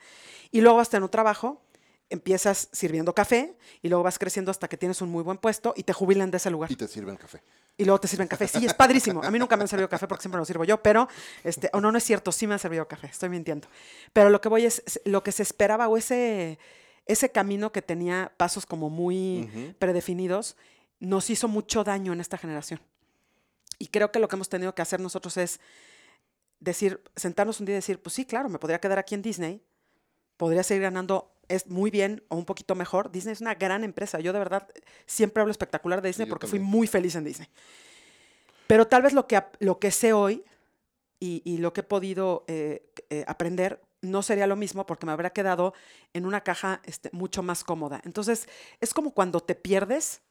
[0.50, 1.62] Y luego vas a tener un trabajo,
[2.10, 5.82] empiezas sirviendo café y luego vas creciendo hasta que tienes un muy buen puesto y
[5.82, 6.70] te jubilan de ese lugar.
[6.70, 7.42] Y te sirven café.
[7.76, 8.46] Y luego te sirven café.
[8.46, 9.22] Sí, es padrísimo.
[9.22, 11.08] A mí nunca me han servido café porque siempre lo sirvo yo, pero,
[11.42, 13.68] este, o no, no es cierto, sí me han servido café, estoy mintiendo.
[14.12, 16.58] Pero lo que voy es, lo que se esperaba o ese,
[17.06, 20.56] ese camino que tenía pasos como muy predefinidos,
[21.00, 22.80] nos hizo mucho daño en esta generación.
[23.78, 25.58] Y creo que lo que hemos tenido que hacer nosotros es
[26.60, 29.62] decir, sentarnos un día y decir, pues sí, claro, me podría quedar aquí en Disney,
[30.36, 33.10] podría seguir ganando es muy bien o un poquito mejor.
[33.10, 34.20] Disney es una gran empresa.
[34.20, 34.68] Yo de verdad
[35.06, 37.48] siempre hablo espectacular de Disney porque fui muy feliz en Disney.
[38.66, 40.44] Pero tal vez lo que, lo que sé hoy
[41.20, 45.12] y, y lo que he podido eh, eh, aprender no sería lo mismo porque me
[45.12, 45.74] habría quedado
[46.12, 48.00] en una caja este, mucho más cómoda.
[48.04, 48.48] Entonces,
[48.80, 50.22] es como cuando te pierdes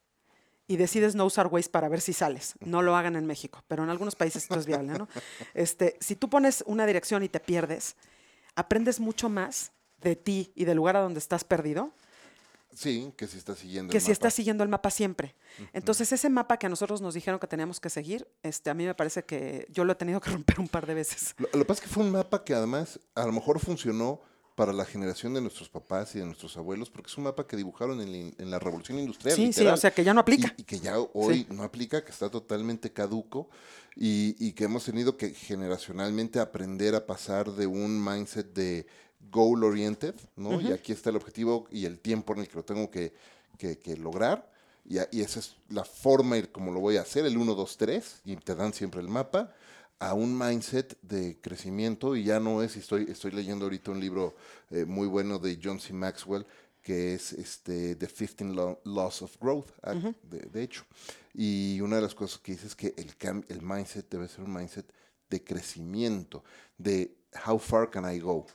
[0.68, 2.56] y decides no usar Waze para ver si sales.
[2.60, 5.08] No lo hagan en México, pero en algunos países esto es viable, ¿no?
[5.54, 7.96] Este, si tú pones una dirección y te pierdes,
[8.56, 9.72] aprendes mucho más
[10.04, 11.92] de ti y del lugar a donde estás perdido
[12.76, 14.14] Sí, que si estás siguiendo que el si mapa.
[14.14, 15.36] estás siguiendo el mapa siempre.
[15.74, 18.84] Entonces, ese mapa que a nosotros nos dijeron que teníamos que seguir, este, a mí
[18.84, 21.36] me parece que yo lo he tenido que romper un par de veces.
[21.38, 24.22] Lo, que pasa es que fue un mapa que además a lo mejor funcionó
[24.56, 27.56] para la generación de nuestros papás y de nuestros abuelos, porque es un mapa que
[27.58, 29.36] dibujaron en, la- en la revolución industrial.
[29.36, 30.54] Sí, sí, o sea que ya no aplica.
[30.58, 33.50] Y, y que ya hoy no aplica, que está totalmente caduco
[33.96, 38.88] y, y que hemos tenido que generacionalmente aprender a pasar de un mindset de
[39.32, 40.60] goal oriented, ¿no?
[40.62, 43.14] Y aquí está el objetivo y el tiempo en el que lo tengo que,
[43.58, 44.52] que- que lograr.
[44.86, 47.78] Y, y esa es la forma y como lo voy a hacer, el 1, 2,
[47.78, 49.54] 3, y te dan siempre el mapa,
[50.00, 54.02] a un mindset de crecimiento y ya no es, y estoy, estoy leyendo ahorita un
[54.02, 54.36] libro
[54.70, 55.94] eh, muy bueno de John C.
[55.94, 56.46] Maxwell,
[56.82, 60.84] que es este, The 15 Law- Laws of Growth, ah, de, de hecho.
[61.34, 63.14] Y una de las cosas que dice es que el,
[63.48, 64.86] el mindset debe ser un mindset
[65.30, 66.44] de crecimiento,
[66.78, 67.16] de
[67.48, 68.46] how far can I go,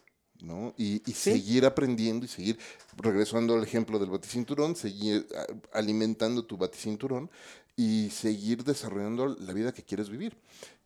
[0.40, 0.74] ¿no?
[0.76, 2.58] Y, y seguir aprendiendo y seguir,
[2.96, 5.26] regresando al ejemplo del baticinturón, seguir
[5.72, 7.30] alimentando tu baticinturón
[7.76, 10.36] y seguir desarrollando la vida que quieres vivir.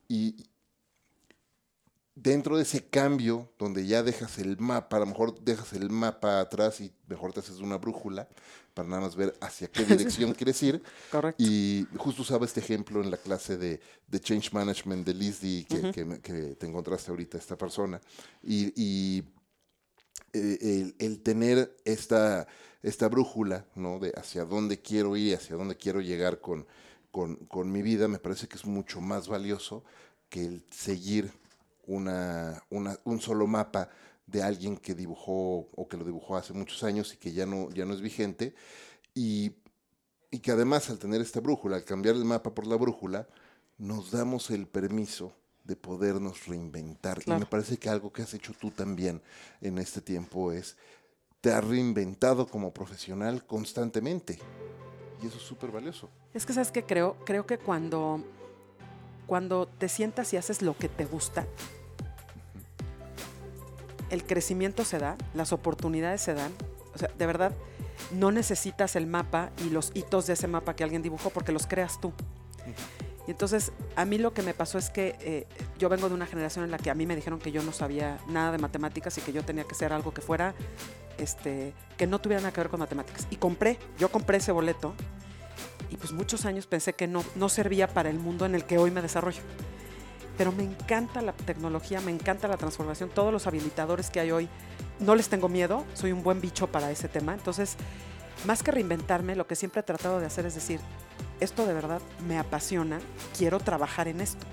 [0.08, 0.46] Y,
[2.14, 6.40] dentro de ese cambio, donde ya dejas el mapa, a lo mejor dejas el mapa
[6.40, 8.28] atrás y mejor te haces una brújula
[8.74, 10.82] para nada más ver hacia qué dirección quieres ir.
[11.10, 11.42] Correcto.
[11.42, 13.80] Y justo usaba este ejemplo en la clase de,
[14.20, 15.90] Change Management de Liz que,
[16.22, 18.00] que, te encontraste ahorita, esta persona.
[18.42, 19.22] Y,
[20.32, 22.46] el, tener esta,
[22.82, 23.98] esta brújula, ¿no?
[23.98, 26.66] De hacia dónde quiero ir, hacia dónde quiero llegar con,
[27.10, 29.84] con, con mi vida, me parece que es mucho más valioso
[30.28, 31.30] que el seguir
[31.86, 33.90] una, un solo mapa
[34.26, 37.70] de alguien que dibujó o que lo dibujó hace muchos años y que ya no,
[37.70, 38.54] ya no es vigente.
[39.14, 39.52] Y,
[40.42, 43.28] que además al tener esta brújula, al cambiar el mapa por la brújula,
[43.76, 47.20] nos damos el permiso de podernos reinventar.
[47.24, 49.22] Y me parece que algo que has hecho tú también
[49.60, 50.76] en este tiempo es,
[51.40, 54.38] te has reinventado como profesional constantemente.
[55.22, 56.08] Y eso es súper valioso.
[56.34, 57.16] Es que, ¿sabes qué creo?
[57.24, 58.24] Creo que cuando
[59.26, 61.46] cuando te sientas y haces lo que te gusta,
[64.10, 66.52] el crecimiento se da, las oportunidades se dan.
[66.94, 67.52] O sea, de verdad,
[68.10, 71.66] no necesitas el mapa y los hitos de ese mapa que alguien dibujó porque los
[71.66, 72.12] creas tú.
[73.26, 75.46] Y entonces, a mí lo que me pasó es que eh,
[75.78, 77.72] yo vengo de una generación en la que a mí me dijeron que yo no
[77.72, 80.54] sabía nada de matemáticas y que yo tenía que ser algo que fuera,
[81.18, 83.28] este, que no tuviera nada que ver con matemáticas.
[83.30, 84.94] Y compré, yo compré ese boleto
[85.92, 88.78] y pues muchos años pensé que no, no servía para el mundo en el que
[88.78, 89.42] hoy me desarrollo.
[90.38, 94.48] Pero me encanta la tecnología, me encanta la transformación, todos los habilitadores que hay hoy,
[94.98, 97.34] no les tengo miedo, soy un buen bicho para ese tema.
[97.34, 97.76] Entonces,
[98.46, 100.80] más que reinventarme, lo que siempre he tratado de hacer es decir,
[101.42, 103.00] esto de verdad me apasiona,
[103.36, 104.46] quiero trabajar en esto.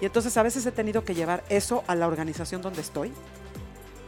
[0.00, 3.12] Y entonces a veces he tenido que llevar eso a la organización donde estoy.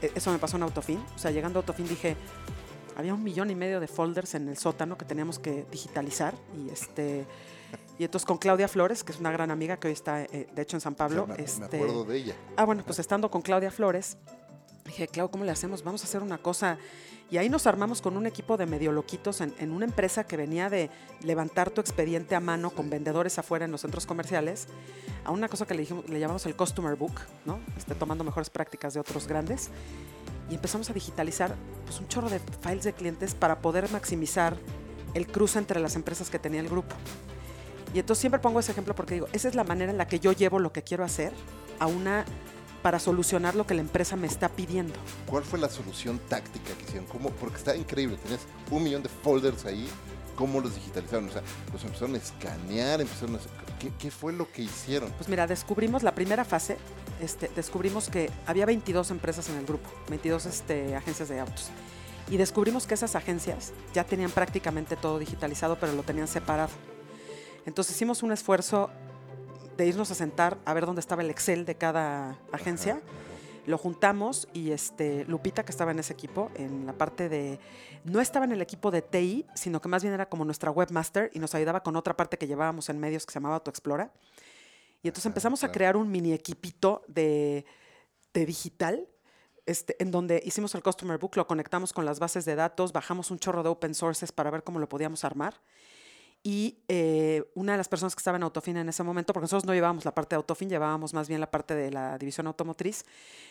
[0.03, 1.03] E, eso me pasó en Autofin.
[1.15, 2.17] O sea, llegando a Autofin dije,
[2.97, 6.71] había un millón y medio de folders en el sótano que teníamos que digitalizar y
[6.71, 7.27] este
[7.99, 10.63] y entonces con Claudia Flores, que es una gran amiga que hoy está eh, de
[10.63, 11.27] hecho en San Pablo.
[11.27, 12.35] me, este, acuerdo de ella.
[12.57, 14.17] Ah, bueno, pues estando con Claudia Flores,
[14.85, 15.83] dije, Clau, ¿cómo le hacemos?
[15.83, 16.79] Vamos a hacer una cosa.
[17.31, 20.69] Y ahí nos armamos con un equipo de medio loquitos en, una empresa que venía
[20.69, 20.91] de
[21.23, 24.67] levantar tu expediente a mano con vendedores afuera en los centros comerciales,
[25.25, 27.61] a una cosa que le, dijimos, le llamamos el Customer Book, ¿no?
[27.77, 29.71] Este, tomando mejores prácticas de otros grandes
[30.51, 34.57] y empezamos a digitalizar pues, un chorro de files de clientes para poder maximizar
[35.15, 36.97] el cruce entre las empresas que tenía el grupo.
[37.95, 40.21] Y entonces siempre pongo ese ejemplo porque digo, esa es la manera en la que
[40.21, 41.33] yo llevo lo que quiero hacer
[41.79, 42.25] a una
[42.83, 44.95] para solucionar lo que la empresa me está pidiendo.
[45.27, 47.07] ¿Cuál fue la solución táctica que hicieron?
[47.07, 47.31] ¿Cómo?
[47.31, 48.41] Porque está increíble, tenés
[48.71, 49.89] un millón de folders ahí
[50.41, 53.39] cómo los digitalizaron, o sea, los empezaron a escanear, empezaron a...
[53.79, 55.11] ¿Qué, ¿Qué, fue lo que hicieron?
[55.13, 56.79] Pues mira, descubrimos la primera fase,
[57.21, 61.69] este, descubrimos que había 22 empresas en el grupo, 22 este, agencias de autos.
[62.31, 66.71] Y descubrimos que esas agencias ya tenían prácticamente todo digitalizado, pero lo tenían separado.
[67.67, 68.91] Entonces hicimos un esfuerzo
[69.81, 73.01] de irnos a sentar a ver dónde estaba el Excel de cada agencia
[73.67, 77.59] lo juntamos y este, Lupita, que estaba en ese equipo, en la parte de,
[78.05, 81.31] no estaba en el equipo de TI, sino que más bien era como nuestra webmaster
[81.35, 84.13] y nos ayudaba con otra parte que llevábamos en medios que se llamaba AutoExplora.
[85.03, 87.65] Y entonces empezamos a crear un mini equipito de,
[88.35, 89.09] de digital,
[89.67, 93.31] este, en donde hicimos el Customer Book, lo conectamos con las bases de datos, bajamos
[93.31, 95.55] un chorro de open sources para ver cómo lo podíamos armar.
[96.43, 99.67] Y eh, una de las personas que estaba en Autofin en ese momento, porque nosotros
[99.67, 103.05] no llevábamos la parte de Autofin, llevábamos más bien la parte de la división automotriz,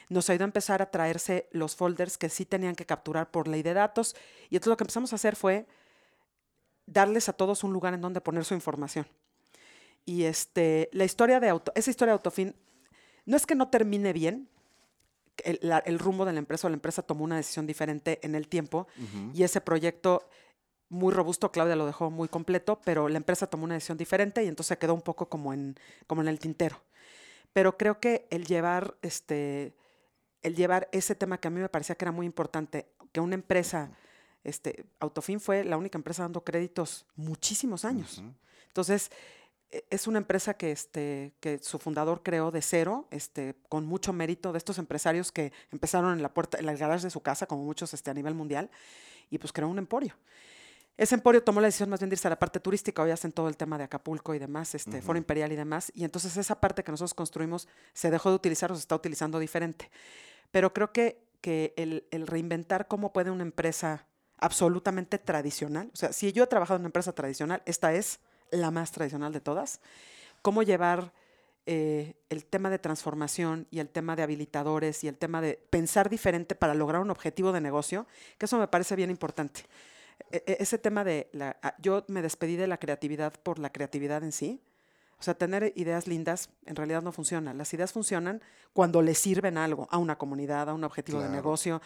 [0.10, 3.62] nos ayudó a empezar a traerse los folders que sí tenían que capturar por ley
[3.62, 4.16] de datos.
[4.50, 5.68] Y entonces lo que empezamos a hacer fue
[6.88, 9.06] darles a todos un lugar en donde poner su información.
[10.04, 12.56] Y este, la historia de auto, esa historia de Autofin
[13.26, 14.50] no es que no termine bien,
[15.44, 18.88] el, rumbo de la empresa o la empresa tomó una decisión diferente en el tiempo
[19.34, 20.28] y ese proyecto
[20.90, 24.48] muy robusto, Claudia lo dejó muy completo, pero la empresa tomó una decisión diferente y
[24.48, 25.76] entonces quedó un poco como en,
[26.08, 26.82] como en el tintero.
[27.54, 29.76] Pero creo que el llevar, este,
[30.42, 33.36] el llevar ese tema que a mí me parecía que era muy importante, que una
[33.36, 33.92] empresa,
[34.44, 38.24] este, Autofin fue la única empresa dando créditos muchísimos años.
[38.68, 39.12] Entonces,
[39.72, 44.14] e, es una empresa que, este, que su fundador creó de cero, este, con mucho
[44.14, 47.46] mérito de estos empresarios que empezaron en la puerta, en el garage de su casa,
[47.46, 48.70] como muchos este, a nivel mundial,
[49.30, 50.16] y pues creó un emporio.
[51.00, 53.32] Ese emporio tomó la decisión más bien de irse a la parte turística, hoy hacen
[53.32, 56.60] todo el tema de Acapulco y demás, este, Foro Imperial y demás, y entonces esa
[56.60, 59.90] parte que nosotros construimos se dejó de utilizar o se está utilizando diferente.
[60.52, 64.08] Pero creo que, que el, el reinventar cómo puede una empresa
[64.40, 68.20] absolutamente tradicional, o sea, si yo he trabajado en una empresa tradicional, esta es
[68.52, 69.80] la más tradicional de todas,
[70.42, 71.14] cómo llevar
[71.66, 76.10] eh, el tema de transformación y el tema de habilitadores y el tema de pensar
[76.10, 78.06] diferente para lograr un objetivo de negocio,
[78.38, 79.64] que eso me parece bien importante.
[80.32, 84.24] E, e, ese tema de, la, yo me despedí de la creatividad por la creatividad
[84.24, 84.62] en sí.
[85.20, 87.54] O sea, tener ideas lindas en realidad no funciona.
[87.54, 91.82] Las ideas funcionan cuando le sirven algo, a una comunidad, a un objetivo de negocio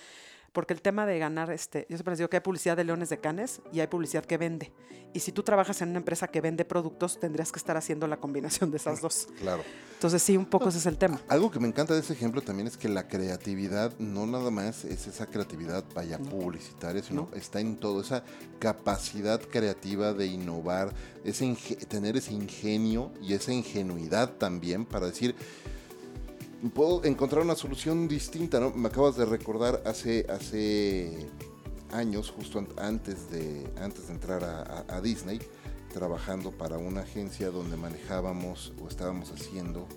[0.54, 3.10] porque el tema de ganar, este, yo siempre les digo que hay publicidad de leones
[3.10, 4.72] de canes y hay publicidad que vende.
[5.12, 8.18] Y si tú trabajas en una empresa que vende productos, tendrías que estar haciendo la
[8.18, 9.28] combinación de esas dos.
[9.40, 9.64] Claro.
[9.94, 11.20] Entonces sí, un poco ese es el tema.
[11.28, 14.86] Algo que me encanta de ese ejemplo también es que la creatividad no nada más
[14.86, 18.24] es esa creatividad vaya publicitaria, sino está en todo, esa
[18.60, 21.56] capacidad creativa de innovar, ese
[21.88, 25.36] tener ese ingenio y esa ingenuidad también para decir,
[26.70, 28.72] puedo encontrar una solución distinta, ¿no?
[28.72, 31.30] Me acabas de recordar hace, hace
[31.92, 35.40] años, justo antes de, antes de entrar a, Disney,
[35.94, 39.88] trabajando para una agencia donde manejábamos o estábamos haciendo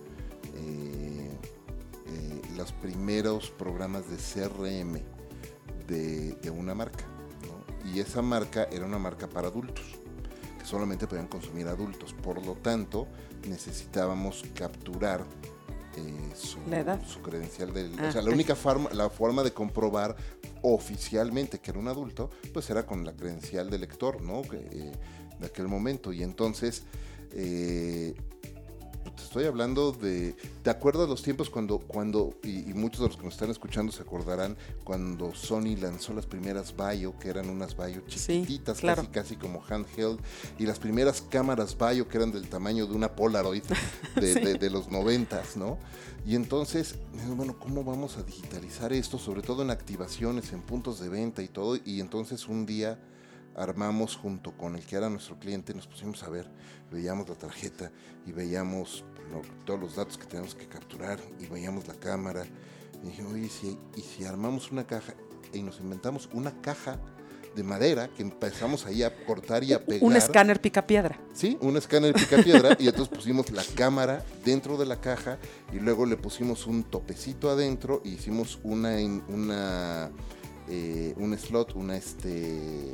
[0.55, 1.31] eh,
[2.07, 5.01] eh, los primeros programas de CRM
[5.87, 7.05] de, una marca.
[7.85, 9.85] Y esa marca era una marca para adultos,
[10.59, 12.13] que solamente podían consumir adultos.
[12.13, 13.07] Por lo tanto,
[13.49, 15.25] necesitábamos capturar
[15.97, 16.59] eh, su,
[17.07, 17.93] su, credencial del...
[17.99, 20.17] o ah, sea, la única forma, la forma de comprobar
[20.63, 24.43] oficialmente que era un adulto, pues era con la credencial del lector, ¿no?
[24.53, 24.93] Eh,
[25.39, 26.13] de aquel momento.
[26.13, 26.85] Y entonces...
[27.33, 28.15] Eh,
[29.23, 33.35] estoy hablando de, ¿te acuerdas los tiempos cuando, cuando y, muchos de los que nos
[33.35, 38.81] están escuchando se acordarán cuando Sony lanzó las primeras Bayo, que eran unas Bayo chiquititas,
[38.81, 40.21] casi casi como handheld,
[40.59, 43.65] y las primeras cámaras Bayo que eran del tamaño de una Polaroid
[44.17, 45.79] de, los noventas, ¿no?
[46.27, 46.97] Y entonces,
[47.37, 49.19] bueno, ¿cómo vamos a digitalizar esto?
[49.19, 52.99] Sobre todo en activaciones, en puntos de venta y todo, y entonces un día
[53.57, 56.49] armamos junto con el que era nuestro cliente, nos pusimos a ver,
[56.91, 57.91] veíamos la tarjeta
[58.27, 59.05] y veíamos
[59.65, 62.45] todos los datos que tenemos que capturar y veíamos la cámara.
[63.03, 63.51] Y dije, oye,
[63.97, 65.15] ¿y si armamos una caja
[65.53, 66.99] y nos inventamos una caja
[67.57, 70.03] de madera que empezamos ahí a cortar y a pegar.
[70.03, 71.19] Un escáner pica piedra.
[71.33, 75.39] Sí, un escáner pica piedra y entonces pusimos la cámara dentro de la caja
[75.73, 78.97] y luego le pusimos un topecito adentro y hicimos una,
[79.29, 80.11] una
[80.69, 82.93] eh, un slot, una este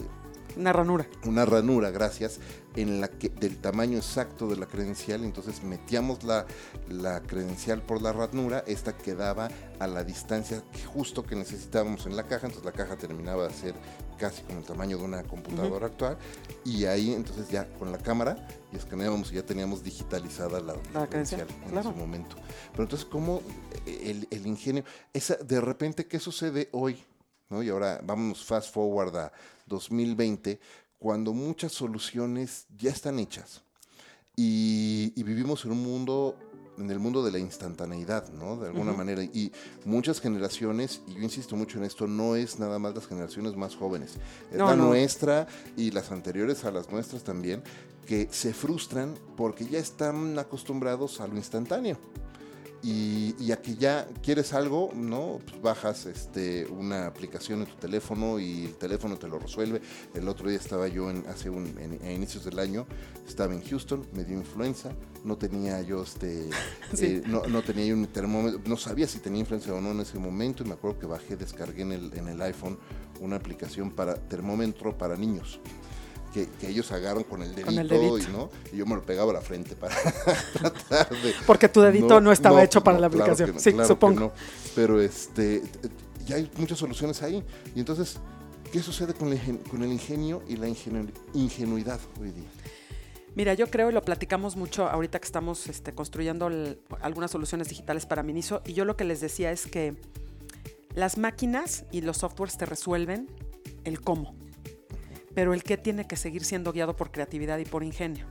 [0.56, 1.06] una ranura.
[1.24, 2.40] Una ranura, gracias,
[2.76, 5.24] en la que del tamaño exacto de la credencial.
[5.24, 6.46] Entonces metíamos la,
[6.88, 10.62] la credencial por la ranura, esta quedaba a la distancia
[10.92, 12.46] justo que necesitábamos en la caja.
[12.46, 13.74] Entonces la caja terminaba de ser
[14.18, 16.16] casi con el tamaño de una computadora actual.
[16.64, 20.74] Y ahí entonces ya con la cámara y escaneábamos y ya teníamos digitalizada la,
[21.06, 22.36] credencial en ese momento.
[22.72, 23.42] Pero entonces, ¿cómo
[23.86, 24.84] el, el ingenio?
[25.12, 27.04] Esa, de repente, ¿qué sucede hoy?
[27.52, 27.62] ¿No?
[27.62, 29.32] Y ahora vamos fast forward a
[29.66, 30.58] 2020,
[30.98, 33.62] cuando muchas soluciones ya están hechas.
[34.34, 36.36] Y, vivimos en un mundo,
[36.78, 38.56] en el mundo de la instantaneidad, ¿no?
[38.56, 39.22] De alguna manera.
[39.22, 39.52] Y
[39.84, 43.76] muchas generaciones, y yo insisto mucho en esto, no es nada más las generaciones más
[43.76, 44.16] jóvenes,
[44.50, 47.62] es la nuestra y las anteriores a las nuestras también,
[48.06, 51.98] que se frustran porque ya están acostumbrados a lo instantáneo
[52.82, 55.38] y, aquí ya quieres algo, ¿no?
[55.46, 59.80] Pues bajas este, una aplicación en tu teléfono y el teléfono te lo resuelve.
[60.14, 62.86] El otro día estaba yo en, hace un, en, inicios del año,
[63.26, 64.90] estaba en Houston, me dio influenza,
[65.24, 66.50] no tenía yo este,
[66.98, 70.00] eh, no, no, tenía yo un termómetro, no sabía si tenía influenza o no en
[70.00, 72.78] ese momento y me acuerdo que bajé, descargué en el, en el iPhone
[73.20, 75.60] una aplicación para termómetro para niños
[76.32, 78.50] que, ellos agarran con el dedito, Y, ¿no?
[78.72, 79.94] y yo me lo pegaba a la frente para
[80.52, 81.34] tratar de...
[81.46, 84.32] Porque tu dedito no, estaba hecho para la aplicación, sí, supongo.
[84.74, 85.62] Pero este,
[86.26, 87.44] ya hay muchas soluciones ahí.
[87.74, 88.18] Y entonces,
[88.72, 92.48] ¿qué sucede con el, con el ingenio y la ingenuidad hoy día?
[93.34, 96.50] Mira, yo creo, y lo platicamos mucho ahorita que estamos este, construyendo
[97.00, 99.96] algunas soluciones digitales para Miniso, y yo lo que les decía es que
[100.94, 103.28] las máquinas y los softwares te resuelven
[103.84, 104.34] el cómo
[105.34, 108.26] pero el qué tiene que seguir siendo guiado por creatividad y por ingenio.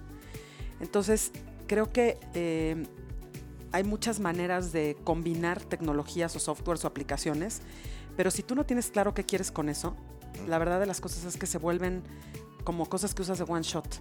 [0.79, 1.31] Entonces,
[1.67, 2.85] creo que eh,
[3.71, 7.61] hay muchas maneras de combinar tecnologías o softwares o aplicaciones,
[8.17, 9.95] pero si tú no tienes claro qué quieres con eso,
[10.47, 12.03] la verdad de las cosas es que se vuelven
[12.63, 13.99] como cosas que usas de one shot.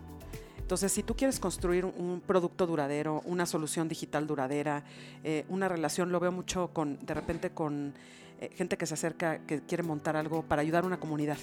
[0.59, 4.85] Entonces, si tú quieres construir un producto duradero, una solución digital duradera,
[5.25, 7.93] eh, una relación, lo veo mucho con, de repente con
[8.41, 11.39] eh, gente que se acerca, que quiere montar algo para ayudar a una comunidad.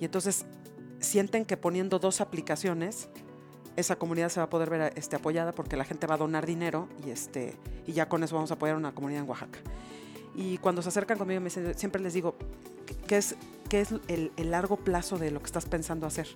[0.00, 0.46] Y entonces
[1.00, 3.08] sienten que poniendo dos aplicaciones,
[3.76, 6.46] esa comunidad se va a poder ver este, apoyada porque la gente va a donar
[6.46, 9.58] dinero y, este, y ya con eso vamos a apoyar a una comunidad en Oaxaca.
[10.34, 12.36] Y cuando se acercan conmigo, me siempre les digo,
[13.06, 13.34] ¿qué es,
[13.68, 16.28] qué es el, largo plazo de lo que estás pensando hacer?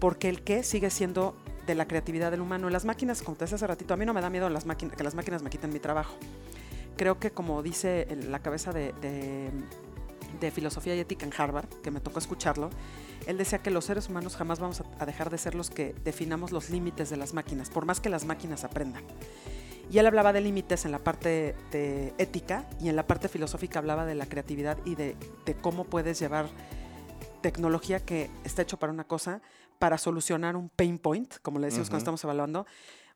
[0.00, 1.36] Porque el qué sigue siendo
[1.66, 2.70] de la creatividad del humano.
[2.70, 4.96] Las máquinas, como te decía hace ratito, a mí no me da miedo las máquinas,
[4.96, 6.14] que las máquinas me quiten mi trabajo.
[6.98, 9.50] Creo que como dice la cabeza de, de-
[10.40, 12.68] de filosofía y ética en Harvard, que me tocó escucharlo,
[13.26, 16.52] él decía que los seres humanos jamás vamos a, dejar de ser los que definamos
[16.52, 19.02] los límites de las máquinas, por más que las máquinas aprendan.
[19.90, 23.78] Y él hablaba de límites en la parte de ética y en la parte filosófica
[23.78, 26.46] hablaba de la creatividad y de, de cómo puedes llevar
[27.40, 29.40] tecnología que está hecho para una cosa
[29.78, 32.16] para solucionar un pain point, como le decimos cuando Ujú.
[32.16, 32.66] estamos evaluando,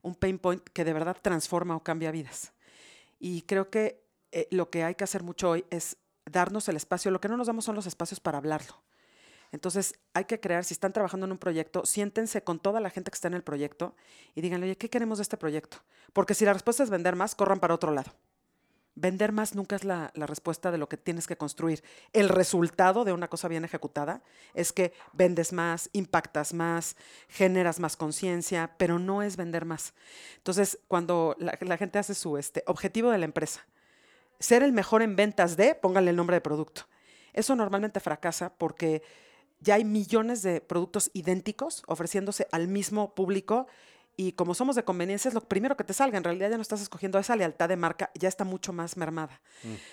[0.01, 2.53] un pain point que de verdad transforma o cambia vidas.
[3.25, 5.95] Y creo que eh, lo que hay que hacer mucho hoy es
[6.29, 7.09] darnos el espacio.
[7.09, 8.83] Lo que no nos damos son los espacios para hablarlo.
[9.53, 13.11] Entonces hay que crear, si están trabajando en un proyecto, siéntense con toda la gente
[13.11, 13.95] que está en el proyecto
[14.35, 15.77] y díganle, oye, ¿qué queremos de este proyecto?
[16.11, 18.11] Porque si la respuesta es vender más, corran para otro lado.
[18.95, 21.83] Vender más nunca es la, respuesta de lo que tienes que construir.
[22.13, 24.21] El resultado de una cosa bien ejecutada
[24.53, 26.95] es que vendes más, impactas más,
[27.27, 29.93] generas más conciencia, pero no es vender más.
[30.37, 33.65] Entonces, cuando la, gente hace su este, objetivo de la empresa,
[34.39, 36.83] ser el mejor en ventas de, póngale el nombre de producto.
[37.33, 39.01] Eso normalmente fracasa porque
[39.59, 43.65] ya hay millones de productos idénticos ofreciéndose al mismo público
[44.15, 46.17] y como somos de conveniencia es lo primero que te salga.
[46.17, 49.41] En realidad ya no estás escogiendo esa lealtad de marca, ya está mucho más mermada.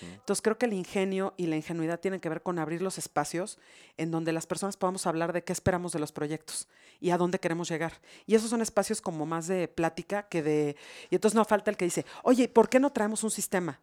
[0.01, 3.57] Entonces creo que el ingenio y la ingenuidad tienen que ver con abrir los espacios
[3.97, 6.67] en donde las personas podamos hablar de qué esperamos de los proyectos
[6.99, 7.93] y a dónde queremos llegar.
[8.27, 10.75] Y esos son espacios como más de plática que de...
[11.09, 13.79] Y entonces no falta el que dice, oye, ¿por qué no traemos un sistema?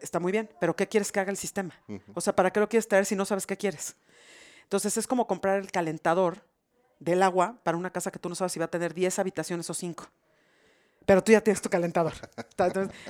[0.00, 1.74] Está muy bien, pero ¿qué quieres que haga el sistema?
[2.14, 3.96] O sea, ¿para qué lo quieres traer si no sabes qué quieres?
[4.62, 6.44] Entonces es como comprar el calentador
[7.00, 9.68] del agua para una casa que tú no sabes si va a tener 10 habitaciones
[9.68, 10.08] o 5.
[11.06, 12.12] Pero tú ya tienes tu calentador.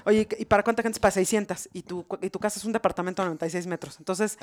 [0.06, 1.00] Oye, ¿y para cuánta gente es?
[1.00, 1.68] Para 600.
[1.72, 3.98] Y tu, y tu casa es un departamento de 96 metros.
[3.98, 4.38] Entonces,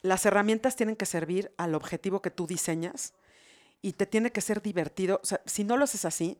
[0.00, 3.12] las herramientas tienen que servir al objetivo que tú diseñas
[3.82, 5.20] y te tiene que ser divertido.
[5.44, 6.38] Si no lo haces así,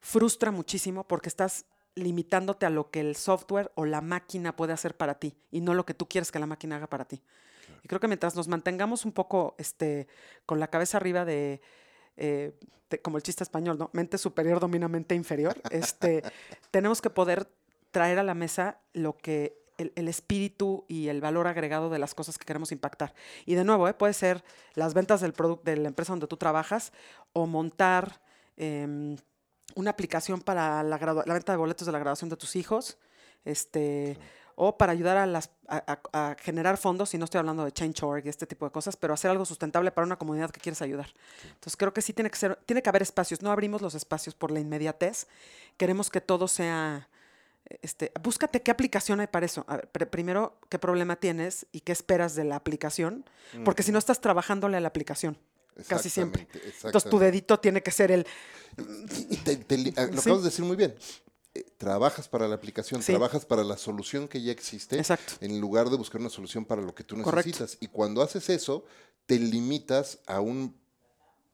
[0.00, 4.96] frustra muchísimo porque estás limitándote a lo que el software o la máquina puede hacer
[4.96, 7.22] para ti y no lo que tú quieres que la máquina haga para ti.
[7.82, 10.06] Y creo que mientras nos mantengamos un poco este,
[10.46, 11.60] con la cabeza arriba de,
[12.16, 12.52] eh,
[12.90, 13.90] de- como el chiste español, ¿no?
[13.92, 16.22] Mente superior domina mente inferior, este,
[16.70, 17.48] tenemos que poder
[17.90, 22.14] traer a la mesa lo que el, el espíritu y el valor agregado de las
[22.14, 23.12] cosas que queremos impactar.
[23.44, 23.94] Y de nuevo, ¿eh?
[23.94, 24.44] puede ser
[24.74, 26.92] las ventas del producto de la empresa donde tú trabajas
[27.32, 28.20] o montar
[28.56, 29.16] em,
[29.74, 32.98] una aplicación para la, la venta de boletos de la graduación de tus hijos,
[33.44, 34.16] este,
[34.56, 37.72] o para ayudar a, las, a, a- a generar fondos, y no estoy hablando de
[37.72, 40.80] Change.org y este tipo de cosas, pero hacer algo sustentable para una comunidad que quieres
[40.82, 41.08] ayudar.
[41.44, 44.34] Entonces creo que sí tiene que ser, tiene que haber espacios, no abrimos los espacios
[44.34, 45.26] por la inmediatez,
[45.76, 47.08] queremos que todo sea
[47.80, 49.64] este, búscate qué aplicación hay para eso.
[49.68, 53.24] A ver, pr- primero, qué problema tienes y qué esperas de la aplicación,
[53.64, 55.38] porque si no estás trabajándole a la aplicación,
[55.88, 56.46] casi siempre.
[56.84, 58.26] Entonces tu dedito tiene que ser el...
[59.44, 60.28] Te- te ah, lo Sí.
[60.28, 60.94] acabas de decir muy bien.
[61.54, 63.12] Eh, Trabajas para la aplicación, Sí.
[63.12, 65.34] trabajas para la solución que ya existe, Exacto.
[65.40, 67.48] en lugar de buscar una solución para lo que tú Correcto.
[67.48, 67.76] necesitas.
[67.80, 68.84] Y cuando haces eso,
[69.26, 70.74] te limitas a un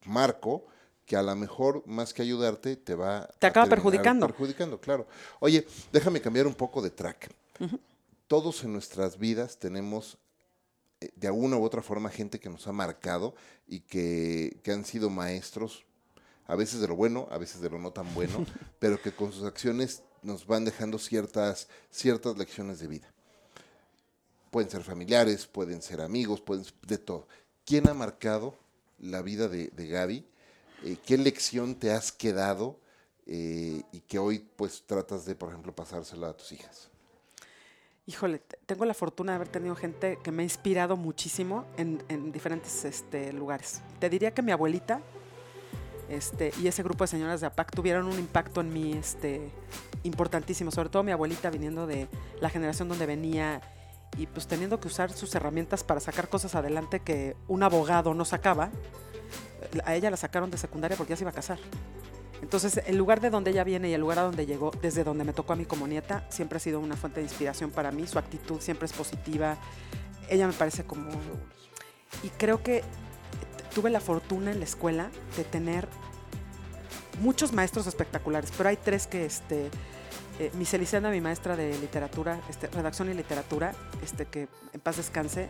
[0.05, 0.66] marco
[1.07, 4.26] que a lo mejor, más que ayudarte, te va Te acaba perjudicando.
[4.28, 5.07] Perjudicando, claro.
[5.40, 7.30] Oye, déjame cambiar un poco de track.
[8.28, 10.16] Todos en nuestras vidas tenemos
[11.01, 13.34] eh, de alguna u otra forma gente que nos ha marcado
[13.66, 15.84] y que, que han sido maestros,
[16.51, 18.44] a veces de lo bueno, a veces de lo no tan bueno,
[18.78, 23.09] pero que con sus acciones nos van dejando ciertas, ciertas lecciones de vida.
[24.51, 27.28] Pueden ser familiares, pueden ser amigos, pueden ser de todo.
[27.64, 28.57] ¿Quién ha marcado
[28.98, 30.26] la vida de, de Gaby?
[30.84, 32.78] Eh, ¿Qué lección te has quedado
[33.26, 36.88] eh, y que hoy pues tratas de, por ejemplo, pasársela a tus hijas?
[38.07, 42.03] Híjole, te- tengo la fortuna de haber tenido gente que me ha inspirado muchísimo en,
[42.09, 43.82] en diferentes este, lugares.
[44.01, 45.01] Te diría que mi abuelita
[46.11, 49.50] este, y ese grupo de señoras de APAC tuvieron un impacto en mí este,
[50.02, 52.08] importantísimo, sobre todo mi abuelita viniendo de
[52.40, 53.61] la generación donde venía
[54.16, 58.24] y pues teniendo que usar sus herramientas para sacar cosas adelante que un abogado no
[58.24, 58.70] sacaba.
[59.84, 61.58] A ella la sacaron de secundaria porque ya se iba a casar.
[62.42, 65.24] Entonces, el lugar de donde ella viene y el lugar a donde llegó, desde donde
[65.24, 68.06] me tocó a mí como nieta, siempre ha sido una fuente de inspiración para mí.
[68.06, 69.58] Su actitud siempre es positiva.
[70.28, 71.11] Ella me parece como...
[72.22, 72.82] Y creo que
[73.74, 75.86] tuve la fortuna en la escuela de tener
[77.20, 79.70] muchos maestros espectaculares, pero hay tres que, este,
[80.38, 84.96] eh, Miss Elisenda, mi maestra de literatura, este, redacción y literatura, este, que en paz
[84.96, 85.48] descanse,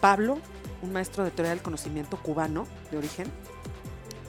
[0.00, 0.38] Pablo,
[0.82, 3.26] un maestro de teoría del conocimiento cubano de origen,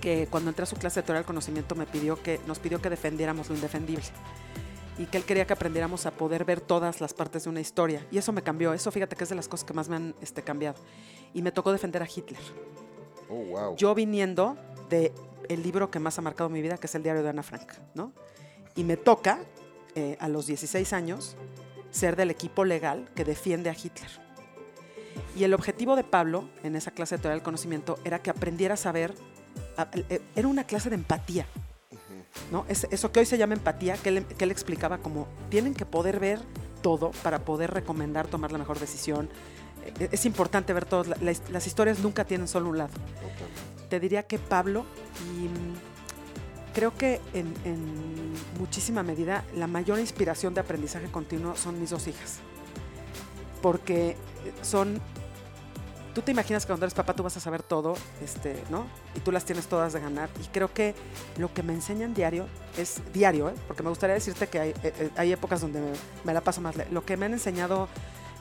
[0.02, 2.82] que cuando entré a su clase de teoría del conocimiento me pidió que, nos pidió
[2.82, 4.04] que defendiéramos lo indefendible
[4.98, 8.06] y que él quería que aprendiéramos a poder ver todas las partes de una historia.
[8.12, 10.16] Y eso me cambió, eso fíjate que es de las cosas que más me han
[10.22, 10.78] este, cambiado.
[11.34, 12.40] Y me tocó defender a Hitler.
[13.30, 13.76] Oh, wow.
[13.76, 14.56] Yo viniendo
[14.90, 15.12] de
[15.50, 17.72] el libro que más ha marcado mi vida, que es el diario de Ana Frank,
[17.94, 18.12] ¿no?
[18.76, 19.40] Y me toca,
[19.96, 21.36] eh, a los 16 años,
[21.92, 24.10] ser del equipo legal que defiende a Hitler.
[25.36, 28.74] Y el objetivo de Pablo, en esa clase de teoría del conocimiento, era que aprendiera
[28.74, 29.14] a saber,
[30.10, 31.46] eh, era una clase de empatía,
[32.52, 32.66] ¿no?
[32.68, 36.40] Es, eso que hoy se llama empatía, que él, explicaba como, tienen que poder ver
[36.82, 39.30] todo para poder recomendar, tomar la mejor decisión.
[40.00, 41.18] Eh, Es importante ver la-
[41.52, 43.73] las historias nunca tienen solo un lado Totalmente.
[43.94, 44.88] Te diría que Pablo
[45.22, 47.54] y mm, creo que en,
[48.58, 52.40] muchísima medida la mayor inspiración de aprendizaje continuo son mis dos hijas.
[53.62, 54.16] Porque eh,
[54.64, 55.00] son...
[56.16, 58.88] Tú te imaginas que cuando eres papá tú vas a saber todo, este, ¿no?
[59.14, 60.28] Y tú las tienes todas de ganar.
[60.44, 60.96] Y creo que
[61.38, 62.48] lo que me enseñan diario
[62.80, 63.54] es diario, ¿eh?
[63.68, 65.92] Porque me gustaría decirte que hay, eh, hay épocas donde me,
[66.24, 66.74] me la paso más.
[66.90, 67.90] Lo que me han enseñado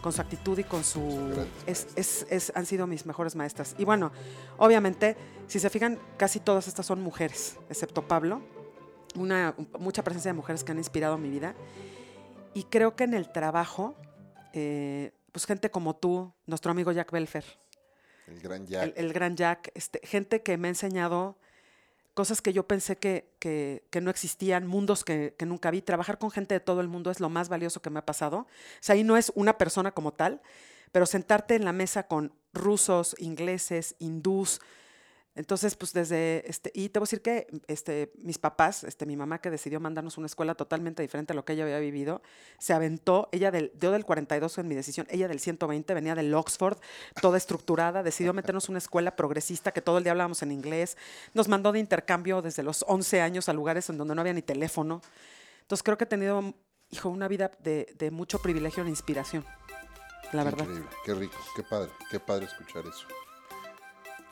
[0.02, 1.00] con su actitud y con su...
[1.00, 3.74] grandes Es, es- es- han sido mis mejores maestras.
[3.78, 4.12] Y bueno,
[4.58, 8.42] obviamente, si se fijan, casi todas estas son mujeres, excepto Pablo.
[9.14, 11.54] Una, mucha presencia de mujeres que han inspirado mi vida.
[12.54, 13.94] Y creo que en el trabajo,
[14.52, 17.44] eh, pues gente como tú, nuestro amigo Jack Belfer,
[18.26, 18.82] El gran Jack.
[18.84, 21.38] el, el gran Jack, este, gente que me ha enseñado
[22.14, 25.82] cosas que yo pensé que, que- no existían, mundos que, que nunca vi.
[25.82, 28.38] Trabajar con gente de todo el mundo es lo más valioso que me ha pasado.
[28.40, 28.46] O
[28.80, 30.40] sea, ahí no es una persona como tal,
[30.92, 34.60] pero sentarte en la mesa con rusos, ingleses, hindús.
[35.34, 39.16] Entonces, pues desde, este, y te voy a decir que este, mis papás, este, mi
[39.16, 42.20] mamá que decidió mandarnos una escuela totalmente diferente a lo que ella había vivido,
[42.58, 46.34] se aventó, ella del, yo del 42 en mi decisión, ella del 120, venía del
[46.34, 46.76] Oxford,
[47.22, 50.98] toda estructurada, decidió meternos una escuela progresista que todo el día hablábamos en inglés,
[51.32, 54.42] nos mandó de intercambio desde los 11 años a lugares en donde no había ni
[54.42, 55.00] teléfono.
[55.62, 56.54] Entonces creo que he tenido,
[56.90, 59.46] hijo, una vida de mucho privilegio e inspiración,
[60.32, 60.64] la verdad.
[60.64, 63.06] Increíble, qué rico, qué padre, qué padre escuchar eso.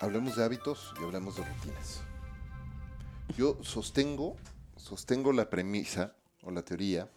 [0.01, 2.01] Hablemos de hábitos y hablemos de rutinas.
[3.37, 4.35] Yo sostengo,
[4.75, 7.11] sostengo la premisa o la teoría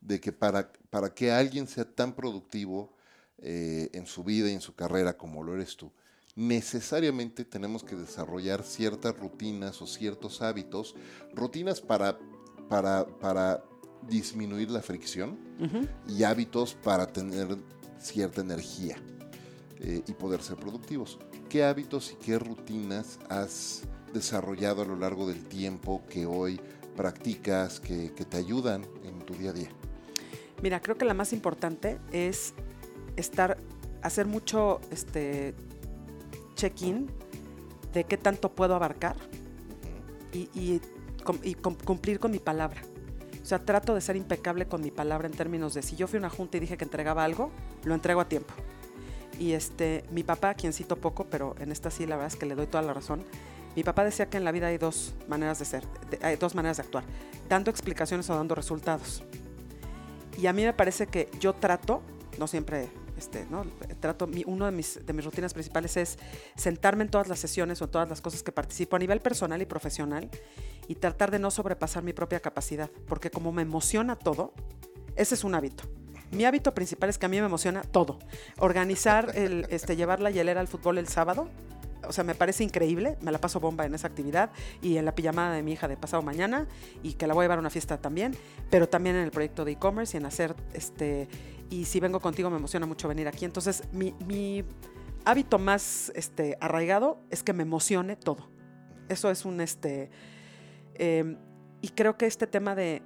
[0.00, 2.94] de que para, para que alguien sea tan productivo
[3.38, 5.90] eh, en su vida y en su carrera como lo eres tú,
[6.36, 10.94] necesariamente tenemos que desarrollar ciertas rutinas o ciertos hábitos,
[11.34, 12.20] rutinas para,
[12.68, 13.64] para, para
[14.08, 15.36] disminuir la fricción
[16.06, 17.58] y hábitos para tener
[17.98, 18.96] cierta energía
[19.80, 21.18] eh, y poder ser productivos.
[21.48, 26.60] ¿Qué hábitos y qué rutinas has desarrollado a lo largo del tiempo que hoy
[26.94, 29.68] practicas, que, te ayudan en tu día a día?
[30.62, 32.52] Mira, creo que la más importante es
[33.16, 33.56] estar,
[34.02, 35.54] hacer mucho este
[36.54, 37.10] check-in
[37.94, 39.16] de qué tanto puedo abarcar
[40.34, 42.82] y, y cumplir con mi palabra.
[43.42, 46.18] O sea, trato de ser impecable con mi palabra en términos de si yo fui
[46.18, 47.50] a una junta y dije que entregaba algo,
[47.84, 48.52] lo entrego a tiempo.
[49.38, 52.46] Y este, mi papá, quien cito poco, pero en esta sí la verdad es que
[52.46, 53.24] le doy toda la razón.
[53.76, 55.84] Mi papá decía que en la vida hay dos maneras de ser,
[56.22, 57.04] hay dos maneras de actuar,
[57.48, 59.22] dando explicaciones o dando resultados.
[60.36, 62.02] Y a mí me parece que yo trato,
[62.38, 63.64] no siempre, este, ¿no?
[64.00, 66.18] Trato, mi, uno de mis, de mis rutinas principales es
[66.56, 69.62] sentarme en todas las sesiones o en todas las cosas que participo a nivel personal
[69.62, 70.28] y profesional
[70.88, 74.52] y tratar de no sobrepasar mi propia capacidad, porque como me emociona todo,
[75.14, 75.84] ese es un hábito.
[76.30, 78.18] Mi hábito principal es que a mí me emociona todo.
[78.58, 81.48] Organizar, el, este, llevar la hielera al fútbol el sábado,
[82.06, 84.50] o sea, me parece increíble, me la paso bomba en esa actividad
[84.82, 86.66] y en la pijamada de mi hija de pasado mañana
[87.02, 88.36] y que la voy a llevar a una fiesta también,
[88.70, 91.28] pero también en el proyecto de e-commerce y en hacer, este,
[91.70, 93.44] y si vengo contigo me emociona mucho venir aquí.
[93.44, 94.64] Entonces, mi,
[95.24, 98.48] hábito más este, arraigado es que me emocione todo.
[99.08, 100.10] Eso es un, este,
[100.94, 101.36] eh,
[101.82, 103.02] y creo que este tema de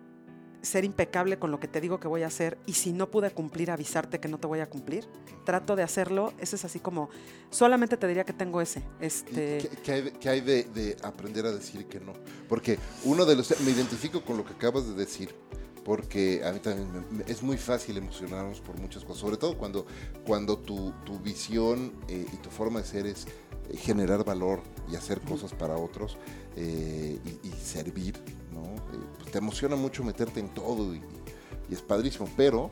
[0.62, 3.30] ser impecable con lo que te digo que voy a hacer y si no pude
[3.32, 5.06] cumplir, avisarte que no te voy a cumplir.
[5.44, 6.32] Trato de hacerlo.
[6.38, 7.10] Ese es así como,
[7.50, 8.82] solamente te diría que tengo ese.
[9.00, 12.12] ¿Y Este, ¿Qué, qué hay, de, qué hay de- de aprender a decir que no?
[12.48, 13.60] Porque uno de los...
[13.62, 15.34] Me identifico con lo que acabas de decir,
[15.84, 19.58] porque a mí también me- me- es muy fácil emocionarnos por muchas cosas, sobre todo
[19.58, 19.84] cuando,
[20.24, 23.26] cuando tu, tu visión eh, y tu forma de ser es
[23.68, 26.18] eh, generar valor y hacer cosas para otros
[26.54, 28.14] eh, y, y servir,
[28.52, 28.62] ¿no?
[29.32, 31.02] Te emociona mucho meterte en todo y,
[31.68, 32.70] y es padrísimo, pero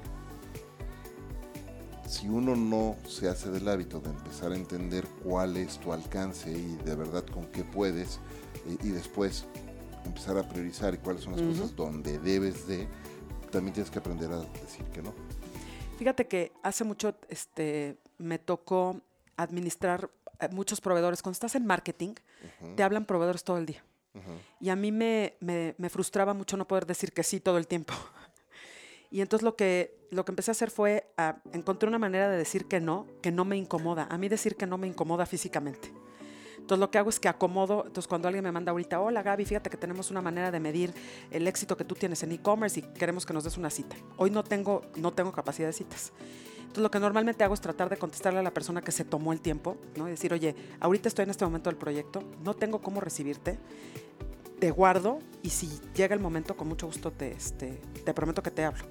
[2.10, 6.50] si uno no se hace del hábito de empezar a entender cuál es tu alcance
[6.50, 8.18] y de verdad con qué puedes,
[8.66, 9.46] eh, y después
[10.04, 12.88] empezar a priorizar y cuáles son las cosas donde debes de,
[13.52, 15.14] también tienes que aprender a decir que no.
[15.98, 19.00] Fíjate que hace mucho este, me tocó
[19.36, 21.22] administrar eh, muchos proveedores.
[21.22, 22.14] Cuando estás en marketing,
[22.74, 23.84] te hablan proveedores todo el día.
[24.60, 27.66] Y a mí me, me- me frustraba mucho no poder decir que sí todo el
[27.66, 27.94] tiempo.
[29.12, 32.36] Y entonces lo que, lo que empecé a hacer fue, a, encontré una manera de
[32.36, 34.06] decir que no, que no me incomoda.
[34.08, 35.92] A mí decir que no me incomoda físicamente.
[36.58, 39.44] Entonces lo que hago es que acomodo, entonces cuando alguien me manda ahorita, hola Gaby,
[39.46, 40.94] fíjate que tenemos una manera de medir
[41.32, 43.96] el éxito que tú tienes en e-commerce y queremos que nos des una cita.
[44.16, 46.12] Hoy no tengo, no tengo capacidad de citas.
[46.70, 49.32] Entonces lo que normalmente hago es tratar de contestarle a la persona que se tomó
[49.32, 50.06] el tiempo, ¿no?
[50.06, 53.58] Y decir, oye, ahorita estoy en este momento del proyecto, no tengo cómo recibirte,
[54.60, 58.52] te guardo y si llega el momento, con mucho gusto te, este, te prometo que
[58.52, 58.84] te hablo.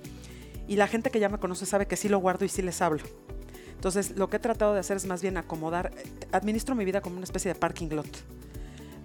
[0.68, 2.82] Y la gente que ya me conoce sabe que sí lo guardo y sí les
[2.82, 3.04] hablo.
[3.76, 5.94] Entonces, lo que he tratado de hacer es más bien acomodar,
[6.34, 8.10] administro mi vida como una especie de parking lot.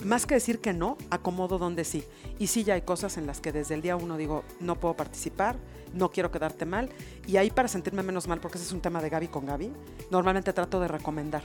[0.04, 2.02] Más que decir que no, acomodo donde sí.
[2.40, 4.96] Y sí ya hay cosas en las que desde el día uno digo, no puedo
[4.96, 5.58] participar,
[5.92, 6.88] no quiero quedarte mal.
[7.26, 9.72] Y ahí para sentirme menos mal, porque ese es un tema de Gaby con Gaby,
[10.10, 11.42] normalmente trato de recomendar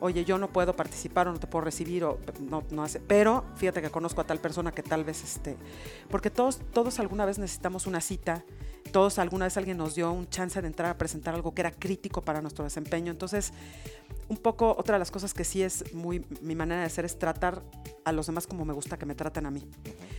[0.00, 3.44] oye, yo no puedo participar o no te puedo recibir o no, no hace, pero
[3.56, 5.56] fíjate que conozco a tal persona que tal vez esté,
[6.10, 8.44] porque todos, todos alguna vez necesitamos una cita,
[8.92, 11.70] todos alguna vez alguien nos dio un chance de entrar a presentar algo que era
[11.70, 13.52] crítico para nuestro desempeño, entonces
[14.28, 17.18] un poco otra de las cosas que sí es muy mi manera de ser es
[17.18, 17.62] tratar
[18.04, 19.68] a los demás como me gusta que me traten a mí.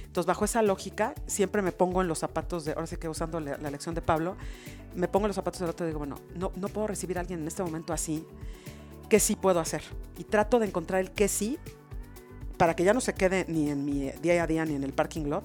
[0.05, 3.39] Entonces, bajo esa lógica, siempre me pongo en los zapatos de, ahora sí que usando
[3.39, 4.35] la, lección de Pablo,
[4.93, 7.21] me pongo en los zapatos del otro y digo, bueno, no, no puedo recibir a
[7.21, 8.25] alguien en este momento así
[9.11, 9.83] qué sí puedo hacer.
[10.17, 11.59] Y trato de encontrar el qué sí
[12.57, 14.93] para que ya no se quede ni en mi día a día ni en el
[14.93, 15.43] parking lot.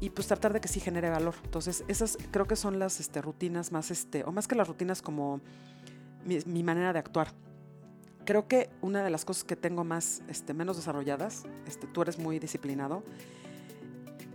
[0.00, 1.34] Y pues tratar de que sí genere valor.
[1.44, 5.02] Entonces, esas creo que son las este, rutinas más, este, o más que las rutinas
[5.02, 5.42] como
[6.24, 7.32] mi, manera de actuar.
[8.24, 12.18] Creo que una de las cosas que tengo más, este, menos desarrolladas, este, tú eres
[12.18, 13.02] muy disciplinado.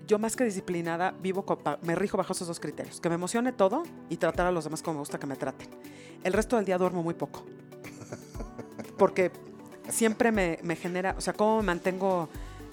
[0.06, 1.44] Yo más que disciplinada, vivo,
[1.82, 3.02] me rijo bajo esos dos criterios.
[3.02, 5.68] Que me emocione todo y tratar a los demás como me gusta que me traten.
[6.24, 7.44] El resto del día duermo muy poco
[9.00, 9.32] porque
[9.89, 12.30] siempre me, genera, o sea, cómo me mantengo,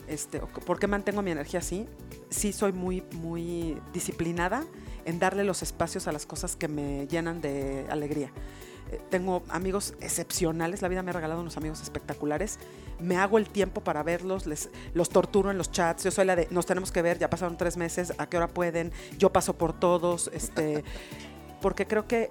[0.08, 1.88] este, por qué mantengo mi energía así.
[2.28, 4.64] Sí soy muy, muy disciplinada
[5.06, 8.30] en darle los espacios a las cosas que me llenan de alegría.
[8.90, 12.58] Eh, tengo amigos excepcionales, la vida me ha regalado unos amigos espectaculares.
[13.00, 16.04] Me hago el tiempo para verlos, les, los torturo en los chats.
[16.04, 18.48] Yo soy la de, nos tenemos que ver, ya pasaron tres meses, ¿a qué hora
[18.48, 18.92] pueden?
[19.16, 20.84] Yo paso por todos, este,
[21.62, 22.30] porque creo que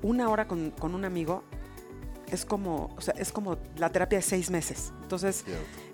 [0.00, 1.44] una hora con, con un amigo
[2.32, 4.90] es como, o sea, es como la terapia de seis meses.
[5.02, 5.44] Entonces,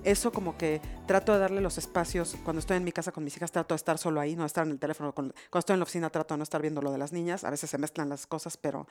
[0.05, 2.37] eso como que trato de darle los espacios.
[2.45, 4.65] Cuando estoy en mi casa con mis hijas, trato de estar solo ahí, no estar
[4.65, 5.13] en el teléfono.
[5.13, 7.43] cuando estoy en la oficina, trato de no estar viendo lo de las niñas.
[7.43, 8.87] A veces se mezclan las cosas, pero,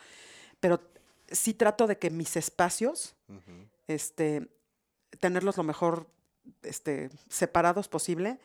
[0.60, 0.82] pero
[1.32, 3.16] sí trato de que mis espacios,
[3.88, 4.50] este,
[5.22, 6.08] tenerlos lo mejor
[6.64, 8.40] este, separados posible.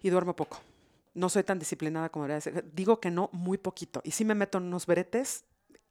[0.00, 0.60] Y duermo poco.
[1.14, 2.72] No soy tan disciplinada como debería ser.
[2.72, 4.00] Digo que no muy poquito.
[4.04, 5.44] Y sí me meto en unos bretes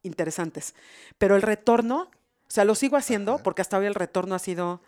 [0.04, 0.74] interesantes.
[1.18, 2.10] Pero el retorno,
[2.46, 4.80] o sea, lo sigo haciendo porque hasta hoy el retorno ha sido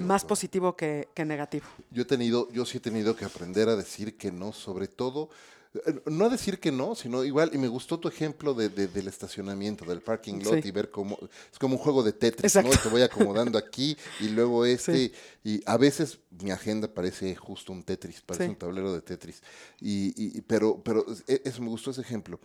[0.00, 1.66] más positivo que, negativo.
[1.90, 5.28] Yo he tenido, yo sí he tenido que aprender a decir que no, sobre todo,
[5.74, 9.08] eh, no a decir que no, sino igual, y me gustó tu ejemplo de, del
[9.08, 11.18] estacionamiento, del parking lot y ver cómo,
[11.52, 12.70] es como un juego de Tetris, ¿no?
[12.70, 15.12] Te voy acomodando aquí y luego este,
[15.44, 19.42] y a veces mi agenda parece justo un Tetris, parece un tablero de Tetris,
[19.80, 22.40] y, y, pero, pero eso me gustó ese ejemplo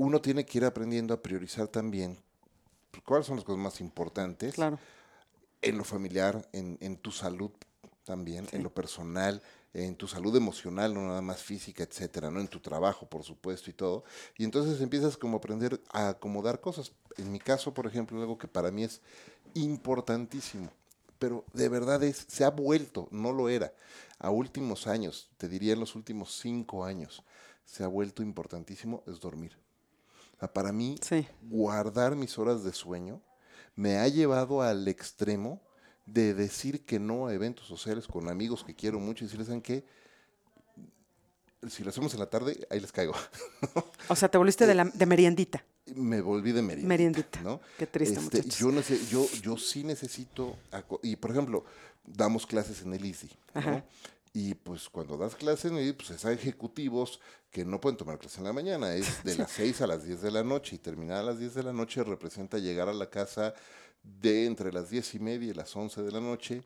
[0.00, 2.16] uno tiene que ir aprendiendo a priorizar también
[3.04, 4.78] cuáles son las cosas más importantes claro.
[5.60, 7.50] en lo familiar, en, tu salud
[8.04, 9.42] también, en lo personal,
[9.74, 12.40] en tu salud emocional, no nada más física, etcétera, ¿no?
[12.40, 14.02] En tu trabajo, por supuesto, y todo.
[14.38, 16.92] Y entonces empiezas como a aprender a acomodar cosas.
[17.18, 19.02] En mi caso, por ejemplo, algo que para mí es
[19.52, 20.70] importantísimo,
[21.18, 23.74] pero de verdad es, se ha vuelto, no lo era,
[24.18, 27.22] a últimos años, te diría en los últimos cinco años,
[27.66, 29.58] se ha vuelto importantísimo, es dormir
[30.48, 30.96] para mí,
[31.42, 33.20] guardar mis horas de sueño
[33.76, 35.60] me ha llevado al extremo
[36.06, 39.62] de decir que no a eventos sociales con amigos que quiero mucho y decirles, ¿saben
[39.62, 39.84] qué?
[41.68, 43.14] Si lo hacemos en la tarde, ahí les caigo.
[44.08, 45.64] o sea, te volviste de, la, de meriendita.
[45.94, 46.88] Me volví de meriendita.
[46.88, 47.40] Meriendita.
[47.42, 47.60] ¿no?
[47.78, 48.70] Qué triste, este, yo,
[49.10, 50.56] yo, yo sí necesito,
[51.02, 51.64] y por ejemplo,
[52.04, 53.82] damos clases en el ICI, ¿no?
[54.32, 57.20] Y pues cuando das clases, pues hay ejecutivos
[57.50, 60.22] que no pueden tomar clase en la mañana, es de las 6 a las 10
[60.22, 63.10] de la noche y terminar a las 10 de la noche representa llegar a la
[63.10, 63.54] casa
[64.02, 66.62] de entre las 10 y media y las 11 de la noche,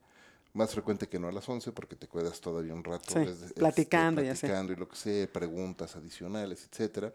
[0.52, 3.14] más frecuente que no a las 11 porque te quedas todavía un rato
[3.54, 7.12] platicando, platicando y lo que sea, preguntas adicionales, etcétera.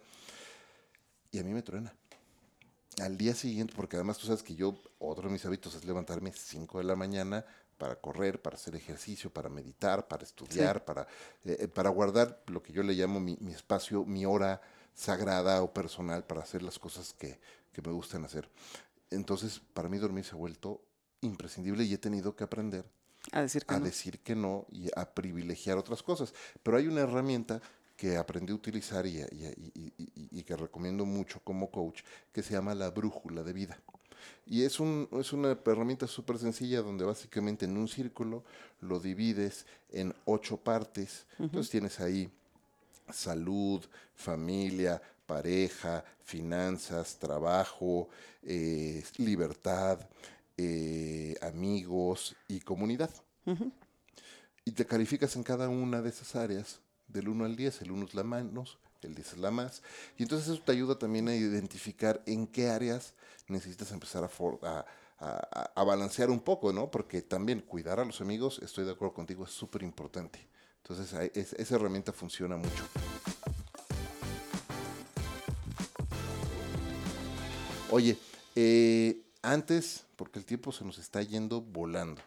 [1.32, 1.94] Y a mí me truena.
[3.02, 6.34] Al día siguiente, porque además tú sabes que yo, otro de mis hábitos es levantarme
[6.34, 7.46] 5 de la mañana,
[7.80, 11.04] para correr, para hacer ejercicio, para meditar, para estudiar, para,
[11.46, 14.62] eh, eh, para guardar lo que yo le llamo mi, espacio, mi hora
[14.94, 17.40] sagrada o personal para hacer las cosas que,
[17.82, 18.50] me gustan hacer.
[19.10, 20.82] Entonces, para mí dormir se ha vuelto
[21.22, 22.84] imprescindible y he tenido que aprender
[23.32, 23.86] a decir que, a no.
[23.86, 26.34] decir que no y a privilegiar otras cosas.
[26.62, 27.62] Pero hay una herramienta
[27.96, 32.02] que aprendí a utilizar y, y, que recomiendo mucho como coach,
[32.34, 33.80] que se llama la brújula de vida.
[34.46, 38.44] Y es, un, es una herramienta súper sencilla donde básicamente en un círculo
[38.82, 41.26] lo divides en ocho partes.
[41.38, 42.30] Entonces tienes ahí
[43.12, 43.84] salud,
[44.16, 48.10] familia, pareja, finanzas, trabajo,
[48.44, 50.00] eh, libertad,
[50.58, 53.12] eh, amigos y comunidad.
[54.66, 57.82] Y te calificas en cada una de esas áreas del 1 al 10.
[57.82, 58.78] El 1 es la menos,
[59.08, 59.82] 10 es la más.
[60.18, 63.14] Y entonces eso te ayuda también a identificar en qué áreas
[63.48, 64.86] necesitas empezar a,
[65.20, 66.92] a, balancear un poco, ¿no?
[66.92, 70.48] Porque también cuidar a los amigos, estoy de acuerdo contigo, es súper importante.
[70.84, 72.84] Entonces esa herramienta funciona mucho.
[77.92, 78.18] Oye,
[78.56, 82.22] eh, antes, porque el tiempo se nos está yendo volando,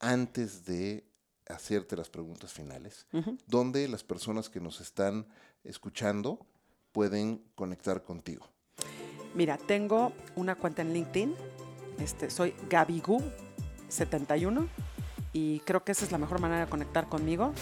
[0.00, 1.04] antes de
[1.48, 3.06] hacerte las preguntas finales,
[3.46, 5.26] ¿dónde las personas que nos están
[5.68, 6.46] escuchando
[6.92, 8.48] pueden conectar contigo?
[9.34, 11.34] Mira, tengo una cuenta en LinkedIn,
[12.00, 14.66] este, soy Gabigu71
[15.32, 17.52] y creo que esa es la mejor manera de conectar conmigo.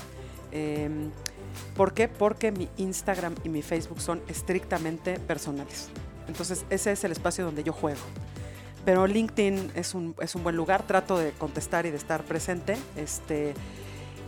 [0.53, 1.11] Em,
[1.77, 2.09] ¿Por qué?
[2.09, 5.89] Porque mi Instagram y mi Facebook son estrictamente personales.
[6.29, 8.01] Entonces ese es el espacio donde yo juego.
[8.85, 12.77] Pero LinkedIn es un, es un buen lugar, trato de contestar y de estar presente.
[12.97, 13.55] Este,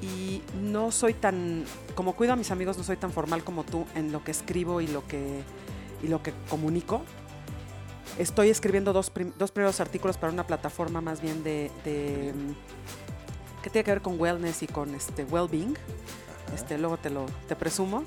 [0.02, 3.86] y no soy tan, como cuido a mis amigos, no soy tan formal como tú
[3.94, 5.42] en lo que escribo y lo que,
[6.02, 7.02] y lo que comunico.
[8.18, 12.32] Estoy escribiendo dos, dos primeros artículos para una plataforma más bien de, de
[13.62, 15.76] que tiene que ver con wellness y con este well-being.
[16.54, 18.04] Este, luego te lo te presumo.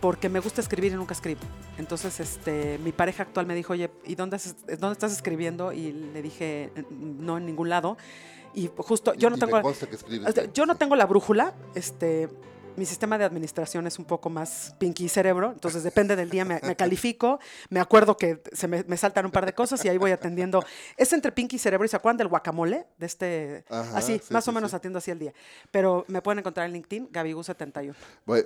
[0.00, 1.40] Porque me gusta escribir y nunca escribo.
[1.78, 4.38] Entonces, este, mi pareja actual me dijo, oye, ¿y dónde,
[4.78, 5.72] dónde estás escribiendo?
[5.72, 7.96] Y le dije, no en ningún lado.
[8.54, 9.62] Y justo, yo no tengo.
[10.52, 11.54] yo no tengo la brújula.
[11.74, 12.28] Este,
[12.76, 16.60] mi sistema de administración es un poco más pinky cerebro, entonces depende del día, me,
[16.76, 17.38] califico,
[17.70, 20.64] me acuerdo que se me, saltan un par de cosas y ahí voy atendiendo.
[20.96, 24.74] Es entre pinky cerebro y se acuerdan del guacamole, de este, así, más o menos
[24.74, 25.32] atiendo así el día.
[25.70, 27.94] Pero me pueden encontrar en LinkedIn, Gabigu71.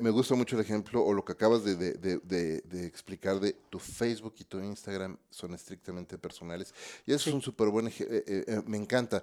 [0.01, 4.45] me gusta mucho el ejemplo o lo que acabas de, explicar de tu Facebook y
[4.45, 6.75] tu Instagram son estrictamente personales.
[7.07, 9.23] Y eso es un súper buen ejemplo, eh, eh, eh, me encanta.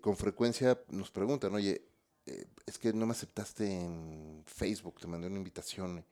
[0.00, 1.82] con frecuencia nos preguntan, oye,
[2.26, 6.04] eh, es que no me aceptaste en Facebook, te mandé una invitación.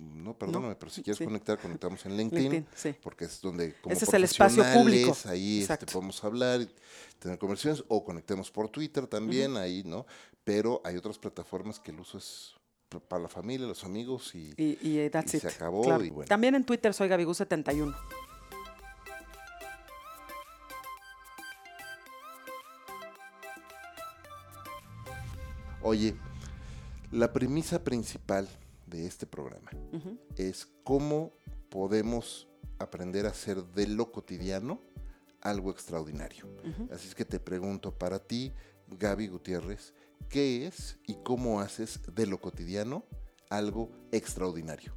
[0.00, 2.66] No, perdóname, pero si quieres conectar, conectamos en LinkedIn,
[3.02, 5.16] porque es donde como Ese es el espacio público.
[5.26, 6.66] Ahí este, podemos hablar,
[7.18, 10.06] tener conversaciones, o conectemos por Twitter también, ahí, ¿no?
[10.44, 12.54] Pero hay otras plataformas que el uso es
[13.08, 15.84] para la familia, los amigos y, y, se acabó.
[16.26, 17.94] También en Twitter soy Gabigu71.
[25.82, 26.14] Oye,
[27.10, 28.46] la premisa principal
[28.86, 29.70] de este programa
[30.36, 31.32] es cómo
[31.70, 34.80] podemos aprender a hacer de lo cotidiano
[35.40, 36.46] algo extraordinario.
[36.92, 38.52] Así es que te pregunto para ti,
[38.88, 39.94] Gaby Gutiérrez,
[40.28, 43.04] ¿qué es y cómo haces de lo cotidiano
[43.48, 44.92] algo extraordinario?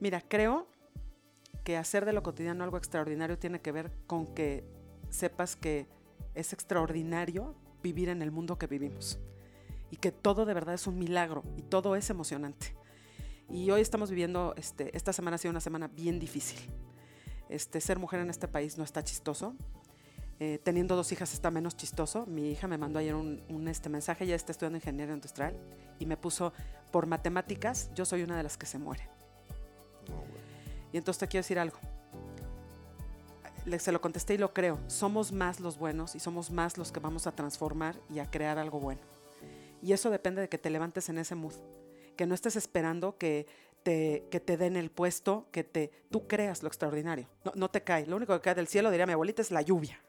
[0.00, 0.66] Mira, creo
[1.64, 4.64] que hacer de lo cotidiano algo extraordinario tiene que ver con que
[5.08, 5.86] sepas que
[6.34, 9.18] es extraordinario vivir en el mundo que vivimos
[9.90, 12.74] y que todo de verdad es un milagro y todo es emocionante.
[13.48, 16.58] Y hoy estamos viviendo, este, esta semana ha sido una semana bien difícil.
[17.48, 19.54] Este, ser mujer en este país no está chistoso.
[20.38, 22.26] Eh, teniendo dos hijas está menos chistoso.
[22.26, 25.56] Mi hija me mandó ayer un, este mensaje, ella está estudiando ingeniería industrial
[25.98, 26.52] y me puso,
[26.90, 29.08] por matemáticas, yo soy una de las que se muere.
[30.92, 31.78] Y entonces te quiero decir algo.
[33.64, 34.78] Le, se lo contesté y lo creo.
[34.88, 38.58] Somos más los buenos y somos más los que vamos a transformar y a crear
[38.58, 39.00] algo bueno.
[39.86, 41.54] Y eso depende de que te levantes en ese mood,
[42.16, 43.46] que no estés esperando que
[43.84, 47.28] te, que te den el puesto, que te, tú creas lo extraordinario.
[47.44, 48.04] No, no te cae.
[48.04, 50.00] Lo único que cae del cielo, diría mi abuelita, es la lluvia.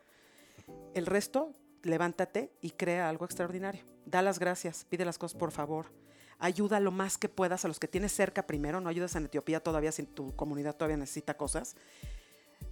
[0.95, 1.53] El resto,
[1.83, 3.85] levántate y crea algo extraordinario.
[4.07, 5.91] Da las gracias, pide las cosas por favor.
[6.39, 8.81] Ayuda lo más que puedas a los que tienes cerca primero.
[8.81, 11.75] No ayudes en Etiopía todavía si tu comunidad todavía necesita cosas.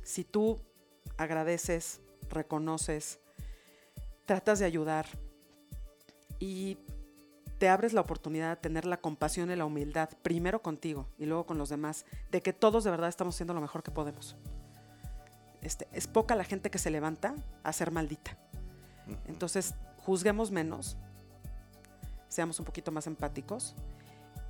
[0.02, 0.60] Si tú
[1.18, 2.02] agradeces,
[2.32, 3.20] reconoces,
[4.26, 5.06] tratas de ayudar,
[6.40, 6.78] y
[7.58, 11.46] te abres la oportunidad de tener la compasión y la humildad, primero contigo y luego
[11.46, 14.36] con los demás, de que todos de verdad estamos haciendo lo mejor que podemos.
[15.62, 17.34] Este, es poca la gente que se levanta
[17.64, 18.38] a ser maldita.
[19.26, 19.74] Entonces,
[20.06, 20.98] juzguemos menos,
[22.28, 23.76] seamos un poquito más empáticos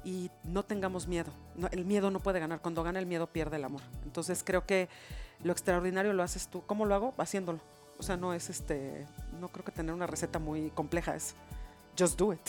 [0.03, 1.31] y no tengamos miedo.
[1.71, 2.61] el miedo no puede ganar.
[2.61, 3.81] Cuando gana el miedo pierde el amor.
[4.03, 4.89] Entonces creo que
[5.43, 6.63] lo extraordinario lo haces tú.
[6.65, 7.13] ¿Cómo lo hago?
[7.17, 7.59] Haciéndolo.
[7.97, 9.05] O sea, no es este,
[9.39, 11.33] no creo que tener una receta muy compleja, es
[11.97, 12.41] just do it.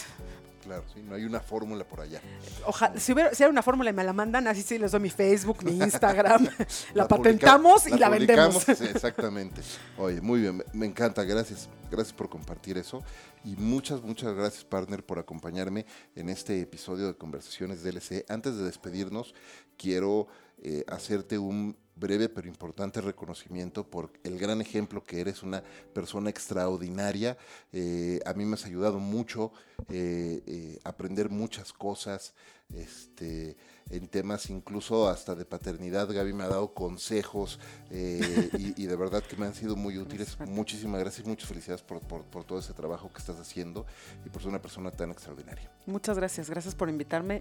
[0.67, 2.21] Claro, sí, no hay una fórmula por allá.
[2.67, 5.01] Ojalá, si hubiera, si hay una fórmula y me la mandan, así sí les doy
[5.01, 6.49] mi Facebook, mi Instagram,
[6.95, 8.65] la, patentamos publica- y la, vendemos.
[8.65, 9.63] publicamos, sí, exactamente.
[9.97, 11.69] Oye, muy bien, me, me encanta, gracias.
[11.89, 13.03] Gracias por compartir eso.
[13.45, 15.87] Y muchas, muchas gracias, partner, por acompañarme
[16.17, 18.25] en este episodio de Conversaciones DLC.
[18.29, 19.35] Antes de despedirnos,
[19.79, 20.27] quiero
[20.63, 25.63] eh, hacerte un breve pero importante reconocimiento por el gran ejemplo que eres una
[25.95, 27.37] persona extraordinaria.
[27.73, 29.51] Eh, a mí me has ayudado mucho
[29.89, 32.35] eh, eh, a aprender muchas cosas
[32.75, 33.57] este,
[33.91, 36.13] en temas incluso hasta de paternidad.
[36.13, 37.59] Gaby me ha dado consejos
[37.91, 40.37] eh, y, y de verdad que me han sido muy útiles.
[40.49, 43.87] Muchísimas gracias, muchas felicidades por, por- por todo ese trabajo que estás haciendo
[44.25, 45.71] y por ser una persona tan extraordinaria.
[45.87, 47.41] Muchas gracias, gracias por invitarme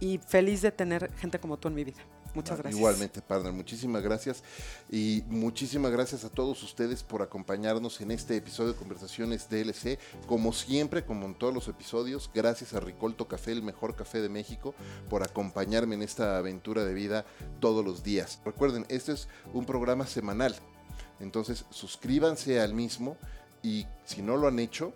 [0.00, 2.02] y feliz de tener gente como tú en mi vida.
[2.34, 2.78] Muchas gracias.
[2.78, 4.42] Igualmente, partner, muchísimas gracias.
[4.90, 9.98] Y muchísimas gracias a todos ustedes por acompañarnos en este episodio de Conversaciones DLC.
[10.26, 14.28] Como siempre, como en todos los episodios, gracias a Ricolto Café, el mejor café de
[14.28, 14.74] México,
[15.08, 17.24] por acompañarme en esta aventura de vida
[17.60, 18.40] todos los días.
[18.44, 20.56] Recuerden, este es un programa semanal.
[21.20, 23.16] Entonces, suscríbanse al mismo
[23.62, 24.92] y si no lo han hecho,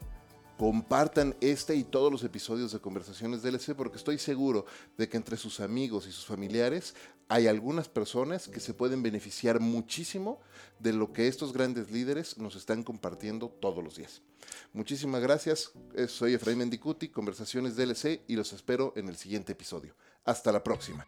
[0.58, 4.66] compartan este y todos los episodios de Conversaciones DLC porque estoy seguro
[4.96, 6.94] de que entre sus amigos y sus familiares
[7.28, 10.40] hay algunas personas que se pueden beneficiar muchísimo
[10.78, 14.22] de lo que estos grandes líderes nos están compartiendo todos los días.
[14.72, 19.94] Muchísimas gracias, Eh, soy Efraín Mendicuti, Conversaciones DLC y los espero en el siguiente episodio.
[20.24, 21.06] Hasta la próxima.